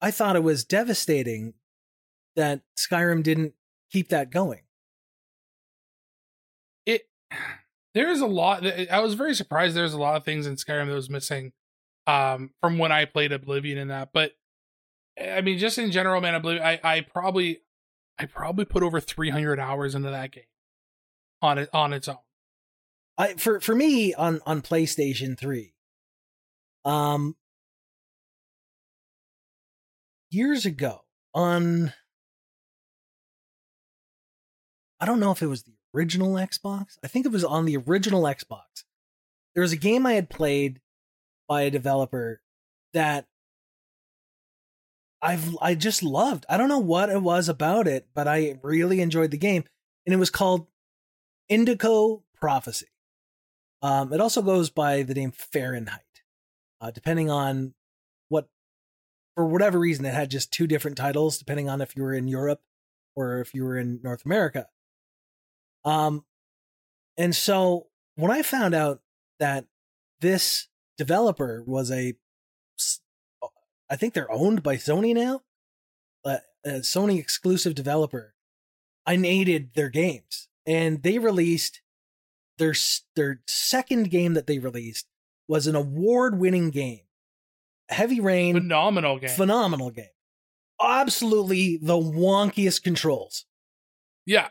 [0.00, 1.54] i thought it was devastating
[2.36, 3.54] that skyrim didn't
[3.90, 4.60] keep that going
[6.86, 7.08] it
[7.94, 10.94] there's a lot i was very surprised there's a lot of things in skyrim that
[10.94, 11.52] was missing
[12.06, 14.32] um from when i played oblivion and that but
[15.20, 17.62] i mean just in general man oblivion i i probably
[18.18, 20.44] i probably put over 300 hours into that game
[21.40, 22.18] on it on its own
[23.16, 25.72] I for for me on on PlayStation 3.
[26.84, 27.36] Um
[30.34, 31.92] years ago on
[35.00, 36.98] I don't know if it was the original Xbox.
[37.04, 38.84] I think it was on the original Xbox.
[39.54, 40.80] There was a game I had played
[41.48, 42.40] by a developer
[42.92, 43.26] that
[45.20, 46.44] I've I just loved.
[46.48, 49.64] I don't know what it was about it, but I really enjoyed the game,
[50.06, 50.66] and it was called
[51.48, 52.86] Indigo Prophecy.
[53.82, 56.00] Um, it also goes by the name Fahrenheit,
[56.80, 57.74] uh, depending on
[59.34, 62.28] for whatever reason, it had just two different titles depending on if you were in
[62.28, 62.60] Europe
[63.16, 64.66] or if you were in North America.
[65.84, 66.24] Um,
[67.16, 69.00] and so when I found out
[69.38, 69.66] that
[70.20, 72.14] this developer was a
[73.90, 75.42] I think they're owned by Sony now.
[76.24, 78.34] Uh, a Sony exclusive developer.
[79.06, 81.82] I nated their games, and they released
[82.56, 82.74] their
[83.14, 85.06] their second game that they released
[85.46, 87.03] was an award winning game,
[87.88, 90.06] Heavy Rain, phenomenal game, phenomenal game,
[90.82, 93.44] absolutely the wonkiest controls.
[94.26, 94.48] Yeah,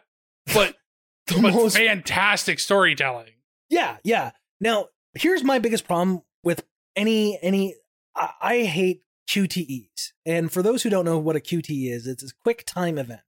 [0.53, 0.75] but
[1.27, 3.33] the but most fantastic storytelling.
[3.69, 4.31] Yeah, yeah.
[4.59, 6.63] Now here's my biggest problem with
[6.95, 7.75] any any.
[8.15, 10.11] I, I hate QTEs.
[10.25, 13.21] And for those who don't know what a QTE is, it's a quick time event.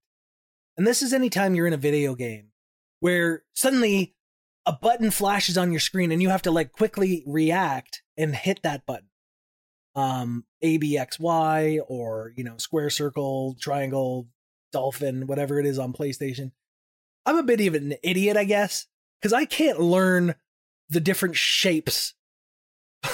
[0.78, 2.50] And this is anytime you're in a video game
[3.00, 4.16] where suddenly
[4.66, 8.62] a button flashes on your screen and you have to like quickly react and hit
[8.64, 9.10] that button.
[9.96, 14.28] Um, A, B, X, Y, or, you know, square, circle, triangle,
[14.72, 16.52] dolphin, whatever it is on PlayStation.
[17.26, 18.88] I'm a bit of an idiot, I guess,
[19.20, 20.36] because I can't learn
[20.90, 22.14] the different shapes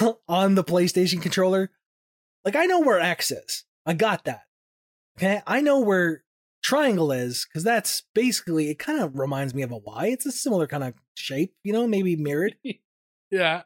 [0.28, 1.70] on the PlayStation controller.
[2.44, 3.64] Like I know where X is.
[3.86, 4.42] I got that.
[5.16, 5.40] Okay.
[5.46, 6.24] I know where
[6.62, 10.06] triangle is because that's basically it kind of reminds me of a Y.
[10.06, 12.56] It's a similar kind of shape, you know, maybe mirrored.
[13.30, 13.62] yeah.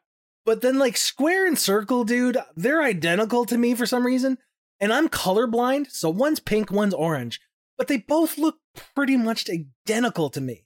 [0.47, 4.39] But then like square and circle, dude, they're identical to me for some reason.
[4.81, 7.41] And I'm colorblind, so one's pink, one's orange,
[7.77, 8.57] but they both look
[8.95, 10.65] pretty much identical to me.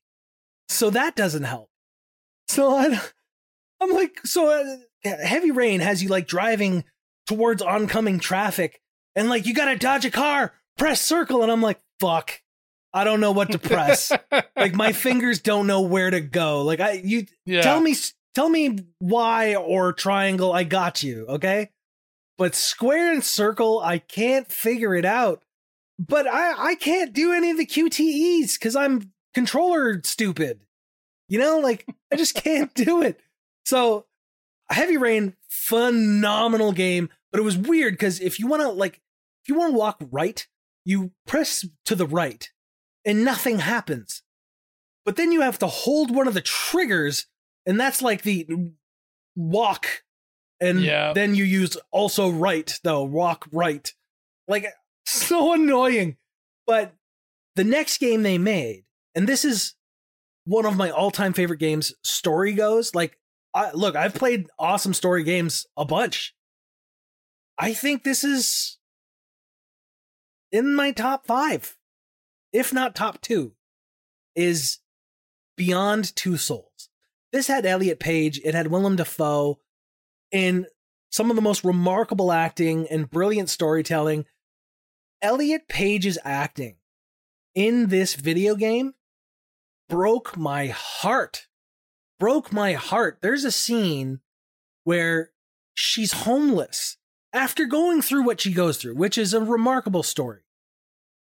[0.68, 1.70] So that doesn't help.
[2.48, 3.00] So I,
[3.80, 6.84] I'm like, so uh, heavy rain has you like driving
[7.26, 8.80] towards oncoming traffic
[9.14, 12.40] and like you gotta dodge a car press circle and i'm like fuck
[12.92, 14.10] i don't know what to press
[14.56, 17.62] like my fingers don't know where to go like i you yeah.
[17.62, 17.94] tell me
[18.34, 21.70] tell me why or triangle i got you okay?
[22.38, 25.42] But square and circle i can't figure it out.
[25.98, 30.60] But i i can't do any of the qtes because i'm controller stupid.
[31.28, 33.20] You know like i just can't do it.
[33.64, 34.06] So
[34.70, 39.00] heavy rain phenomenal game but it was weird because if you want to like,
[39.42, 40.46] if you want to walk right,
[40.84, 42.50] you press to the right,
[43.04, 44.22] and nothing happens.
[45.04, 47.26] But then you have to hold one of the triggers,
[47.66, 48.46] and that's like the
[49.36, 49.86] walk,
[50.60, 51.12] and yeah.
[51.12, 53.92] then you use also right though walk right,
[54.48, 54.66] like
[55.06, 56.16] so annoying.
[56.66, 56.94] But
[57.56, 58.84] the next game they made,
[59.14, 59.74] and this is
[60.44, 61.94] one of my all-time favorite games.
[62.02, 63.18] Story goes like,
[63.54, 66.34] I, look, I've played awesome story games a bunch.
[67.58, 68.78] I think this is
[70.52, 71.76] in my top five,
[72.52, 73.52] if not top two,
[74.34, 74.78] is
[75.56, 76.89] Beyond Two Souls.
[77.32, 79.58] This had Elliot Page, it had Willem Dafoe,
[80.32, 80.66] and
[81.10, 84.26] some of the most remarkable acting and brilliant storytelling.
[85.22, 86.76] Elliot Page's acting
[87.54, 88.94] in this video game
[89.88, 91.46] broke my heart.
[92.18, 93.18] Broke my heart.
[93.22, 94.20] There's a scene
[94.84, 95.30] where
[95.74, 96.96] she's homeless
[97.32, 100.40] after going through what she goes through, which is a remarkable story.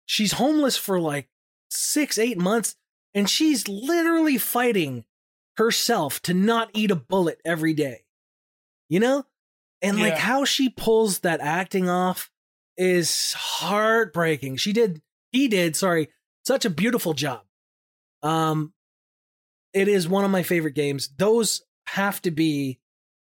[0.06, 1.28] She's homeless for like
[1.70, 2.76] six, eight months,
[3.14, 5.04] and she's literally fighting
[5.56, 8.04] herself to not eat a bullet every day.
[8.88, 9.24] You know?
[9.82, 10.04] And yeah.
[10.04, 12.30] like how she pulls that acting off
[12.76, 14.56] is heartbreaking.
[14.56, 15.00] She did,
[15.32, 16.08] he did, sorry,
[16.44, 17.42] such a beautiful job.
[18.22, 18.72] Um,
[19.72, 21.08] it is one of my favorite games.
[21.16, 22.78] Those have to be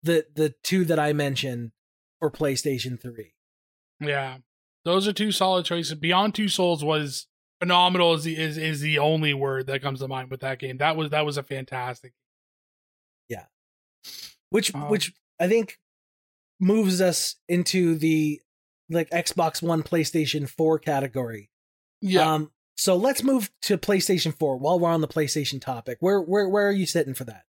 [0.02, 1.72] the the two that I mentioned
[2.18, 3.32] for PlayStation 3.
[4.00, 4.38] Yeah.
[4.84, 5.94] Those are two solid choices.
[5.94, 7.26] Beyond Two Souls was
[7.64, 10.76] phenomenal is the is, is the only word that comes to mind with that game.
[10.76, 12.12] That was that was a fantastic.
[13.30, 13.44] Yeah.
[14.50, 15.78] Which um, which I think
[16.60, 18.40] moves us into the
[18.90, 21.50] like Xbox One, PlayStation 4 category.
[22.02, 22.34] Yeah.
[22.34, 25.96] Um so let's move to PlayStation 4 while we're on the PlayStation topic.
[26.00, 27.44] Where where where are you sitting for that?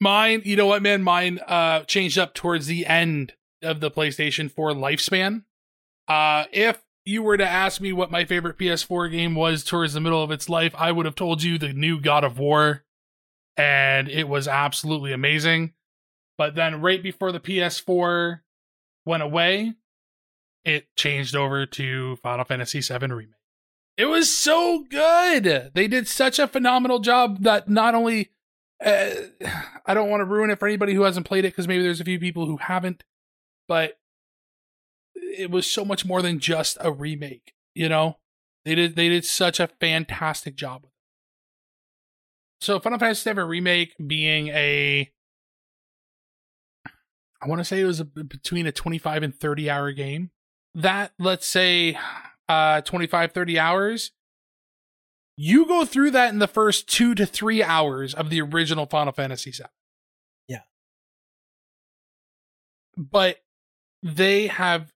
[0.00, 4.50] Mine, you know what, man, mine uh changed up towards the end of the PlayStation
[4.50, 5.44] 4 lifespan.
[6.08, 10.00] Uh, if you were to ask me what my favorite PS4 game was towards the
[10.00, 12.84] middle of its life, I would have told you the new God of War.
[13.56, 15.72] and it was absolutely amazing.
[16.36, 18.40] But then right before the PS4
[19.04, 19.74] went away,
[20.64, 23.34] it changed over to Final Fantasy VII Remake.
[23.96, 25.72] It was so good.
[25.74, 28.30] They did such a phenomenal job that not only
[28.84, 29.10] uh,
[29.86, 32.00] I don't want to ruin it for anybody who hasn't played it because maybe there's
[32.00, 33.02] a few people who haven't,
[33.66, 33.98] but
[35.22, 37.52] it was so much more than just a remake.
[37.74, 38.18] You know,
[38.64, 40.94] they did they did such a fantastic job with it.
[42.60, 45.10] So Final Fantasy VII Remake being a
[47.40, 50.30] I want to say it was a, between a 25 and 30 hour game.
[50.74, 51.96] That, let's say,
[52.48, 54.10] uh, 25, 30 hours.
[55.36, 59.12] You go through that in the first two to three hours of the original Final
[59.12, 59.64] Fantasy VII.
[60.48, 60.62] Yeah.
[62.96, 63.36] But
[64.02, 64.92] they have,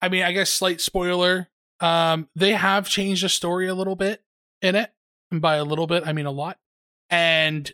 [0.00, 1.48] I mean, I guess slight spoiler.
[1.80, 4.22] Um, they have changed the story a little bit
[4.62, 4.92] in it.
[5.30, 6.58] And by a little bit, I mean a lot.
[7.10, 7.72] And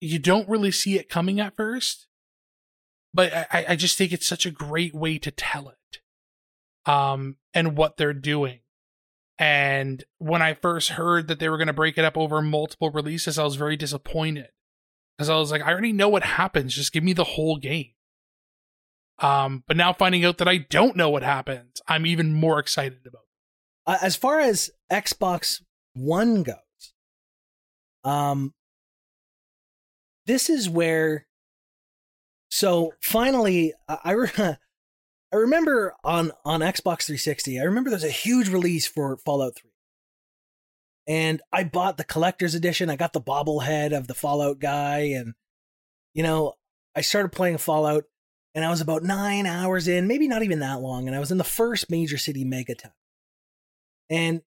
[0.00, 2.08] you don't really see it coming at first,
[3.14, 6.00] but I, I just think it's such a great way to tell it,
[6.90, 8.60] um, and what they're doing.
[9.38, 12.90] And when I first heard that they were going to break it up over multiple
[12.90, 14.48] releases, I was very disappointed
[15.16, 16.74] because I was like, I already know what happens.
[16.74, 17.92] Just give me the whole game.
[19.22, 23.06] Um, but now finding out that I don't know what happened, I'm even more excited
[23.06, 23.22] about.
[23.86, 25.62] Uh, as far as Xbox
[25.94, 26.56] One goes,
[28.04, 28.52] um,
[30.26, 31.26] this is where
[32.50, 38.48] so finally I re- I remember on on Xbox 360 I remember there's a huge
[38.48, 39.70] release for Fallout 3
[41.08, 45.34] and I bought the collector's edition I got the bobblehead of the Fallout guy and
[46.14, 46.54] you know
[46.94, 48.04] I started playing Fallout
[48.54, 51.30] and I was about 9 hours in maybe not even that long and I was
[51.30, 52.92] in the first major city megaton
[54.10, 54.42] and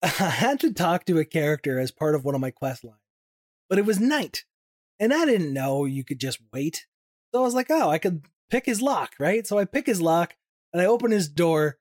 [0.02, 2.98] I had to talk to a character as part of one of my quest lines
[3.68, 4.44] but it was night.
[4.98, 6.86] And I didn't know you could just wait.
[7.32, 9.46] So I was like, oh, I could pick his lock, right?
[9.46, 10.34] So I pick his lock
[10.72, 11.78] and I open his door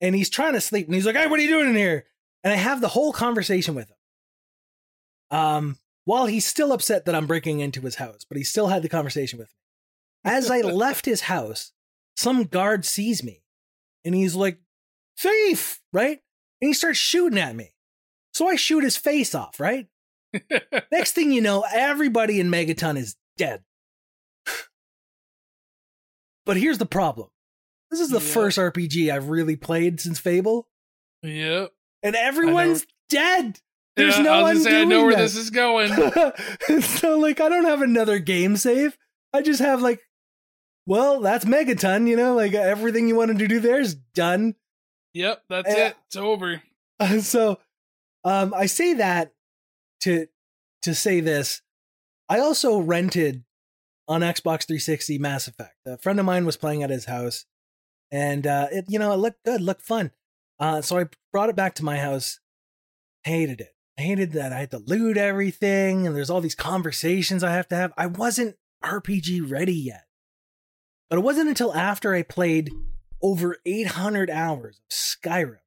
[0.00, 2.06] and he's trying to sleep and he's like, hey, what are you doing in here?
[2.42, 5.38] And I have the whole conversation with him.
[5.38, 8.82] Um, while he's still upset that I'm breaking into his house, but he still had
[8.82, 9.63] the conversation with me.
[10.24, 11.72] As I left his house,
[12.16, 13.42] some guard sees me
[14.04, 14.58] and he's like,
[15.18, 16.20] thief, right?
[16.60, 17.74] And he starts shooting at me.
[18.32, 19.86] So I shoot his face off, right?
[20.92, 23.62] Next thing you know, everybody in Megaton is dead.
[26.44, 27.28] but here's the problem.
[27.90, 28.28] This is the yep.
[28.28, 30.68] first RPG I've really played since Fable.
[31.22, 31.70] Yep.
[32.02, 33.60] And everyone's dead.
[33.96, 35.22] There's yeah, no one say, I know where that.
[35.22, 35.88] this is going.
[36.82, 38.98] so like I don't have another game save.
[39.32, 40.00] I just have like
[40.86, 44.54] well, that's Megaton, you know, like everything you wanted to do there is done.
[45.14, 45.96] Yep, that's and, it.
[46.06, 46.62] It's over.
[47.20, 47.58] so
[48.24, 49.32] um I say that
[50.02, 50.26] to
[50.82, 51.62] to say this,
[52.28, 53.44] I also rented
[54.06, 55.74] on Xbox 360 Mass Effect.
[55.86, 57.46] A friend of mine was playing at his house,
[58.10, 60.10] and uh, it you know it looked good, looked fun.
[60.58, 62.40] Uh, so I brought it back to my house.
[63.24, 63.74] Hated it.
[63.98, 67.68] I hated that I had to loot everything, and there's all these conversations I have
[67.68, 67.92] to have.
[67.96, 70.04] I wasn't RPG ready yet.
[71.14, 72.72] But it wasn't until after I played
[73.22, 75.60] over 800 hours of Skyrim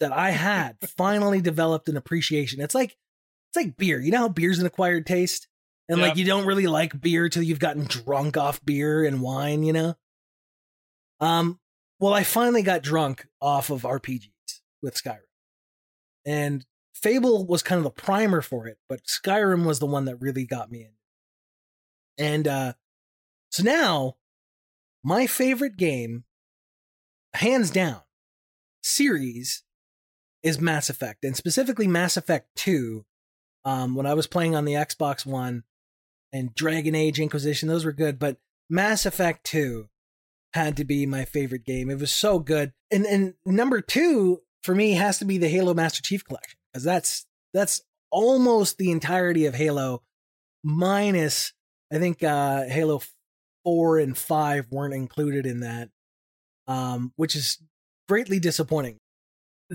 [0.00, 2.60] that I had finally developed an appreciation.
[2.60, 2.96] It's like
[3.48, 4.00] it's like beer.
[4.00, 5.46] You know how beer's an acquired taste?
[5.88, 6.08] And yep.
[6.08, 9.72] like you don't really like beer till you've gotten drunk off beer and wine, you
[9.72, 9.94] know?
[11.20, 11.60] Um,
[12.00, 14.32] well, I finally got drunk off of RPGs
[14.82, 15.20] with Skyrim.
[16.24, 20.20] And Fable was kind of the primer for it, but Skyrim was the one that
[20.20, 20.90] really got me in.
[22.18, 22.72] And uh
[23.56, 24.16] so now
[25.02, 26.24] my favorite game,
[27.34, 28.02] hands down,
[28.82, 29.62] series
[30.42, 33.04] is Mass Effect, and specifically Mass Effect 2
[33.64, 35.64] um, when I was playing on the Xbox One
[36.32, 38.36] and Dragon Age Inquisition, those were good, but
[38.68, 39.88] Mass Effect 2
[40.52, 41.90] had to be my favorite game.
[41.90, 42.72] It was so good.
[42.90, 46.84] And and number 2 for me has to be the Halo Master Chief collection because
[46.84, 50.02] that's that's almost the entirety of Halo
[50.62, 51.52] minus
[51.92, 53.00] I think uh Halo
[53.66, 55.90] 4 and 5 weren't included in that.
[56.66, 57.58] Um which is
[58.08, 58.96] greatly disappointing.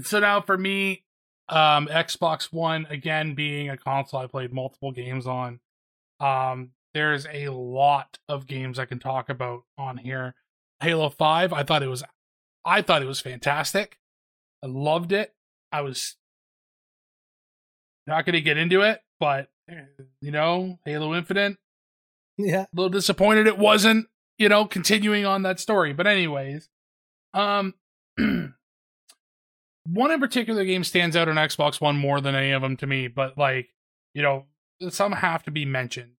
[0.01, 1.03] So now for me
[1.51, 5.59] um, Xbox One again being a console I played multiple games on.
[6.21, 10.33] Um, there's a lot of games I can talk about on here.
[10.81, 12.03] Halo 5, I thought it was
[12.63, 13.99] I thought it was fantastic.
[14.63, 15.33] I loved it.
[15.71, 16.15] I was
[18.07, 19.81] not going to get into it, but eh,
[20.21, 21.57] you know, Halo Infinite.
[22.45, 22.63] Yeah.
[22.63, 25.93] A little disappointed it wasn't, you know, continuing on that story.
[25.93, 26.69] But anyways,
[27.33, 27.73] um
[28.17, 32.87] one in particular game stands out on Xbox One more than any of them to
[32.87, 33.69] me, but like,
[34.13, 34.45] you know,
[34.89, 36.13] some have to be mentioned.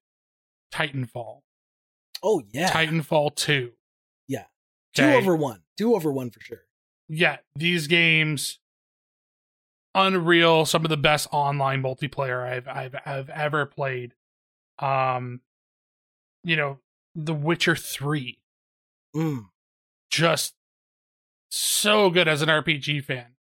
[0.74, 1.42] Titanfall.
[2.24, 2.72] Oh yeah.
[2.72, 3.72] Titanfall 2.
[4.28, 4.46] Yeah.
[4.94, 5.62] Two over one.
[5.78, 6.62] Two over one for sure.
[7.10, 7.38] Yeah.
[7.56, 8.60] These games
[9.94, 14.14] unreal, some of the best online multiplayer I've I've I've ever played.
[14.80, 15.42] Um
[16.44, 16.80] you know,
[17.16, 18.40] The Witcher 3.
[19.16, 19.46] Mm.
[20.10, 20.54] Just
[21.50, 23.36] so good as an RPG fan.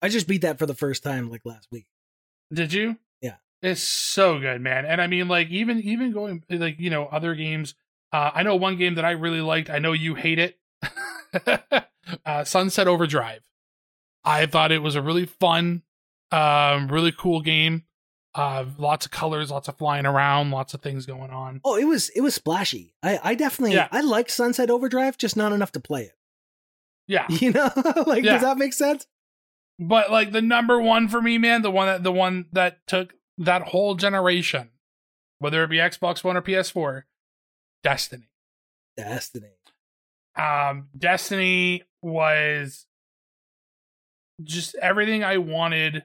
[0.00, 1.86] I just beat that for the first time like last week.
[2.52, 2.96] Did you?
[3.20, 3.36] Yeah.
[3.62, 4.84] It's so good, man.
[4.84, 7.74] And I mean like even even going like, you know, other games.
[8.12, 9.70] Uh I know one game that I really liked.
[9.70, 10.58] I know you hate it.
[12.26, 13.42] uh Sunset Overdrive.
[14.24, 15.82] I thought it was a really fun,
[16.30, 17.84] um, really cool game.
[18.34, 21.60] Uh, lots of colors, lots of flying around, lots of things going on.
[21.64, 22.94] Oh, it was it was splashy.
[23.02, 23.88] I I definitely Yeah.
[23.92, 26.16] I like Sunset Overdrive, just not enough to play it.
[27.06, 27.70] Yeah, You know,
[28.06, 28.32] like Yeah.
[28.34, 29.06] does that make sense?
[29.78, 33.12] but like the number one for me, man, the one that the one that took
[33.38, 34.70] that whole generation,
[35.38, 37.02] whether it be Xbox One or PS4,
[37.82, 38.30] Destiny.
[38.96, 39.56] Destiny.
[40.36, 42.86] Um, Destiny was
[44.42, 46.04] just everything I wanted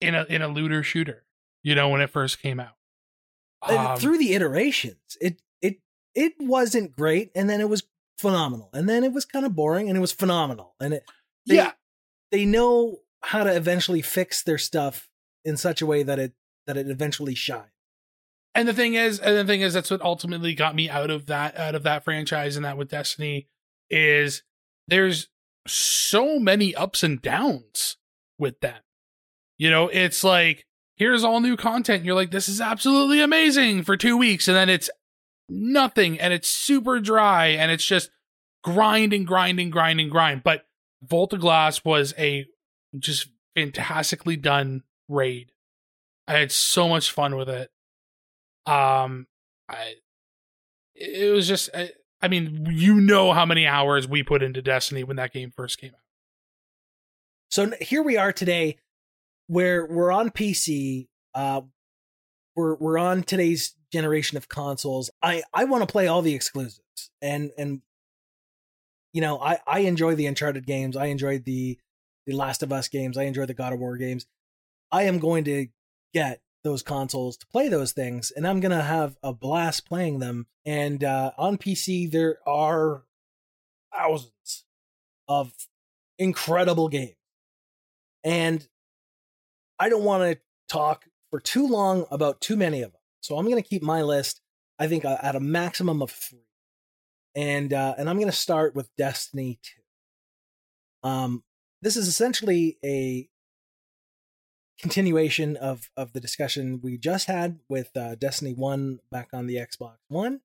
[0.00, 1.24] in a in a looter shooter.
[1.62, 2.74] You know, when it first came out.
[3.62, 5.80] Um, through the iterations, it it
[6.14, 7.82] it wasn't great, and then it was
[8.18, 11.04] phenomenal, and then it was kind of boring, and it was phenomenal, and it
[11.46, 11.72] they, yeah,
[12.30, 15.08] they know how to eventually fix their stuff
[15.44, 16.34] in such a way that it
[16.66, 17.70] that it eventually shines.
[18.54, 21.26] and the thing is, and the thing is, that's what ultimately got me out of
[21.26, 23.48] that out of that franchise and that with Destiny
[23.90, 24.42] is
[24.86, 25.28] there's
[25.66, 27.96] so many ups and downs
[28.38, 28.78] with them.
[29.58, 32.04] You know, it's like here's all new content.
[32.04, 34.90] You're like, this is absolutely amazing for two weeks, and then it's
[35.48, 38.10] nothing, and it's super dry, and it's just
[38.62, 40.42] grind and grind and grind and grind.
[40.42, 40.66] But
[41.02, 42.46] Vault of Glass was a
[42.98, 45.52] just fantastically done raid.
[46.28, 47.70] I had so much fun with it.
[48.66, 49.26] Um,
[49.68, 49.94] I
[50.94, 55.04] it was just I, I mean, you know how many hours we put into Destiny
[55.04, 56.00] when that game first came out.
[57.50, 58.78] So here we are today,
[59.46, 61.08] where we're on PC.
[61.34, 61.62] Uh,
[62.54, 65.10] we're we're on today's generation of consoles.
[65.22, 67.82] I I want to play all the exclusives, and and
[69.12, 70.96] you know I I enjoy the Uncharted games.
[70.96, 71.78] I enjoyed the
[72.26, 73.16] the Last of Us games.
[73.16, 74.26] I enjoy the God of War games.
[74.90, 75.68] I am going to
[76.14, 80.46] get those consoles to play those things, and I'm gonna have a blast playing them.
[80.64, 83.04] And uh, on PC, there are
[83.94, 84.64] thousands
[85.28, 85.52] of
[86.18, 87.14] incredible games.
[88.24, 88.66] And
[89.78, 93.00] I don't want to talk for too long about too many of them.
[93.20, 94.40] So I'm going to keep my list,
[94.78, 96.40] I think, uh, at a maximum of three.
[97.34, 99.58] And uh, and I'm going to start with Destiny
[101.02, 101.08] 2.
[101.08, 101.44] Um,
[101.82, 103.28] this is essentially a
[104.80, 109.56] continuation of of the discussion we just had with uh, Destiny 1 back on the
[109.56, 110.40] Xbox One.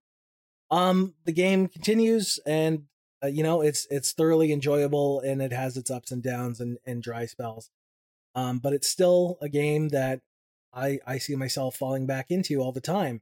[0.69, 2.85] Um, the game continues, and
[3.23, 6.77] uh, you know it's it's thoroughly enjoyable, and it has its ups and downs and
[6.85, 7.69] and dry spells.
[8.35, 10.21] Um, but it's still a game that
[10.73, 13.21] I I see myself falling back into all the time.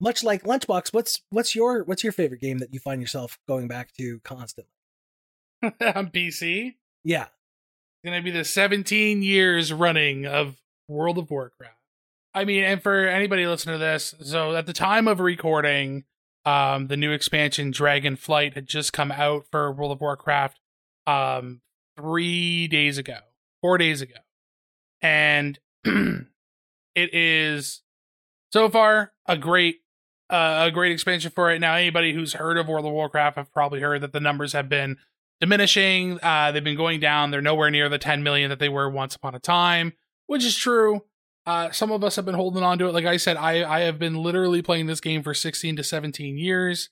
[0.00, 3.68] Much like Lunchbox, what's what's your what's your favorite game that you find yourself going
[3.68, 4.70] back to constantly?
[5.62, 6.74] on PC.
[7.04, 11.76] Yeah, It's Gonna be the 17 years running of World of Warcraft.
[12.34, 16.04] I mean, and for anybody listening to this, so at the time of recording,
[16.44, 20.58] um, the new expansion Dragonflight had just come out for World of Warcraft,
[21.06, 21.60] um,
[21.96, 23.18] three days ago,
[23.62, 24.16] four days ago,
[25.04, 26.26] and it
[27.14, 27.82] is
[28.50, 29.76] so far a great,
[30.30, 31.60] uh, a great expansion for it.
[31.60, 34.70] Now, anybody who's heard of World of Warcraft have probably heard that the numbers have
[34.70, 34.96] been
[35.40, 36.18] diminishing.
[36.22, 37.30] Uh, they've been going down.
[37.30, 39.92] They're nowhere near the 10 million that they were once upon a time,
[40.26, 41.02] which is true.
[41.44, 42.94] Uh, some of us have been holding on to it.
[42.94, 46.38] Like I said, I, I have been literally playing this game for 16 to 17
[46.38, 46.88] years.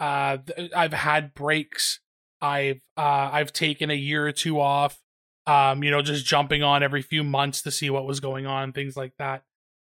[0.00, 0.38] Uh,
[0.74, 2.00] I've had breaks.
[2.40, 5.01] I've uh, I've taken a year or two off.
[5.46, 8.72] Um, you know, just jumping on every few months to see what was going on,
[8.72, 9.42] things like that.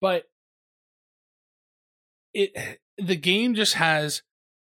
[0.00, 0.26] But
[2.34, 4.22] it the game just has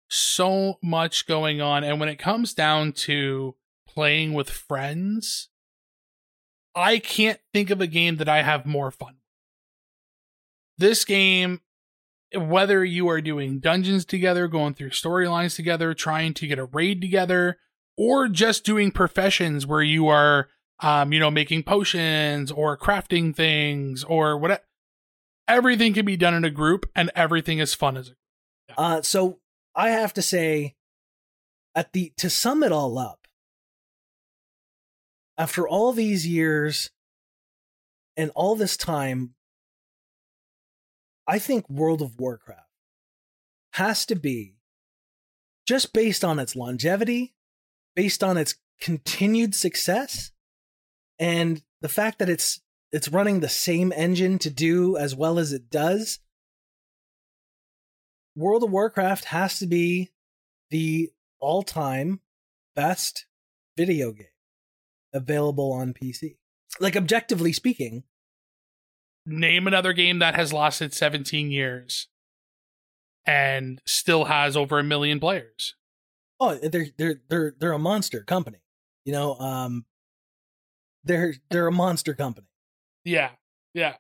[0.09, 3.55] so much going on and when it comes down to
[3.89, 5.49] playing with friends
[6.77, 9.16] i can't think of a game that i have more fun
[10.79, 11.61] this game
[12.37, 17.01] whether you are doing dungeons together going through storylines together trying to get a raid
[17.01, 17.59] together
[17.97, 20.49] or just doing professions where you are
[20.81, 24.62] um you know making potions or crafting things or whatever
[25.49, 28.12] everything can be done in a group and everything is fun as a
[28.77, 29.39] Uh, so
[29.74, 30.74] I have to say,
[31.74, 33.27] at the to sum it all up,
[35.39, 36.91] after all these years
[38.16, 39.35] and all this time,
[41.27, 42.62] I think World of Warcraft
[43.74, 44.57] has to be
[45.66, 47.35] just based on its longevity,
[47.95, 50.31] based on its continued success,
[51.19, 52.61] and the fact that it's
[52.93, 56.21] it's running the same engine to do as well as it does.
[58.35, 60.11] World of Warcraft has to be
[60.71, 61.11] the
[61.41, 62.21] all-time
[62.75, 63.27] best
[63.77, 64.27] video game
[65.12, 66.37] available on PC.
[66.79, 68.05] Like objectively speaking,
[69.25, 72.09] name another game that has lasted 17 years
[73.27, 75.75] and still has over a million players.
[76.39, 78.59] Oh, they're they're they're they're a monster company.
[79.05, 79.87] You know, um
[81.07, 82.47] they're they're a monster company.
[83.05, 83.31] Yeah.
[83.73, 83.95] Yeah.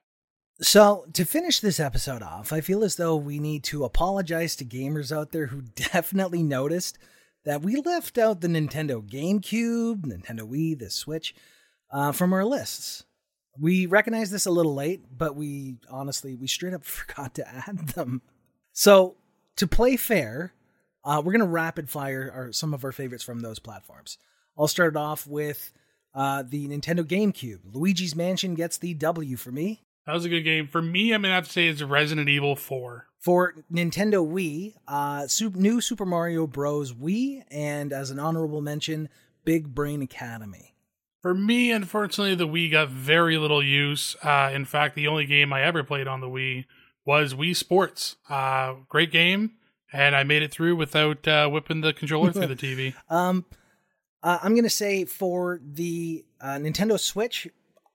[0.60, 4.64] So, to finish this episode off, I feel as though we need to apologize to
[4.64, 6.98] gamers out there who definitely noticed
[7.44, 11.34] that we left out the Nintendo GameCube, Nintendo Wii, the Switch
[11.90, 13.04] uh, from our lists.
[13.58, 17.88] We recognize this a little late, but we honestly, we straight up forgot to add
[17.88, 18.22] them.
[18.72, 19.16] So,
[19.56, 20.54] to play fair,
[21.04, 24.18] uh, we're going to rapid fire our, some of our favorites from those platforms.
[24.58, 25.72] I'll start it off with
[26.16, 27.60] uh, the Nintendo GameCube.
[27.72, 29.82] Luigi's Mansion gets the W for me.
[30.06, 30.66] That was a good game.
[30.66, 33.06] For me, I'm going to have to say it's Resident Evil 4.
[33.18, 35.26] For Nintendo Wii, uh,
[35.58, 36.92] new Super Mario Bros.
[36.92, 39.08] Wii, and as an honorable mention,
[39.44, 40.74] Big Brain Academy.
[41.22, 44.14] For me, unfortunately, the Wii got very little use.
[44.22, 46.66] Uh, in fact, the only game I ever played on the Wii
[47.04, 48.14] was Wii Sports.
[48.30, 49.52] Uh, great game,
[49.92, 52.94] and I made it through without uh, whipping the controller through the TV.
[53.10, 53.44] Um,
[54.26, 57.46] uh, I'm gonna say for the uh, Nintendo Switch,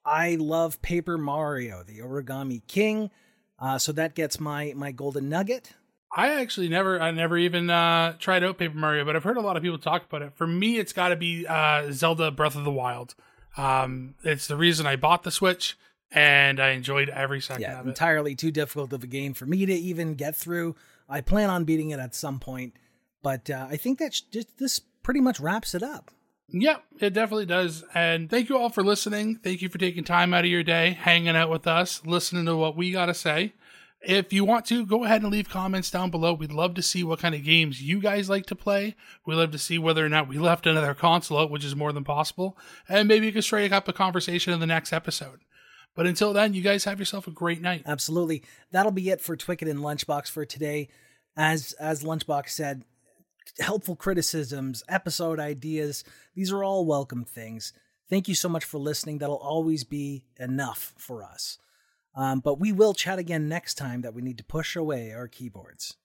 [0.06, 3.12] I love Paper Mario, the Origami King.
[3.60, 5.74] Uh, so that gets my my golden nugget.
[6.16, 9.42] I actually never, I never even uh, tried out Paper Mario, but I've heard a
[9.42, 10.34] lot of people talk about it.
[10.36, 13.16] For me, it's got to be uh, Zelda Breath of the Wild.
[13.58, 15.78] Um, it's the reason I bought the Switch,
[16.12, 17.90] and I enjoyed every second yeah, of it.
[17.90, 20.76] Entirely too difficult of a game for me to even get through.
[21.08, 22.74] I plan on beating it at some point,
[23.22, 26.12] but uh, I think that's just this pretty much wraps it up.
[26.54, 27.84] Yeah, it definitely does.
[27.94, 29.38] And thank you all for listening.
[29.38, 32.56] Thank you for taking time out of your day, hanging out with us, listening to
[32.56, 33.54] what we got to say.
[34.02, 36.34] If you want to, go ahead and leave comments down below.
[36.34, 38.96] We'd love to see what kind of games you guys like to play.
[39.26, 41.94] We'd love to see whether or not we left another console out, which is more
[41.94, 42.58] than possible.
[42.90, 45.42] And maybe you can strike up a conversation in the next episode.
[45.96, 47.84] But until then, you guys have yourself a great night.
[47.86, 48.44] Absolutely.
[48.72, 50.90] That'll be it for Twicked and Lunchbox for today.
[51.38, 52.84] As as Lunchbox said,
[53.60, 56.04] helpful criticisms, episode ideas,
[56.36, 57.74] these are all welcome things.
[58.10, 59.18] Thank you so much for listening.
[59.20, 61.58] That'll always be enough for us.
[62.16, 65.28] Um, but we will chat again next time that we need to push away our
[65.28, 65.96] keyboards.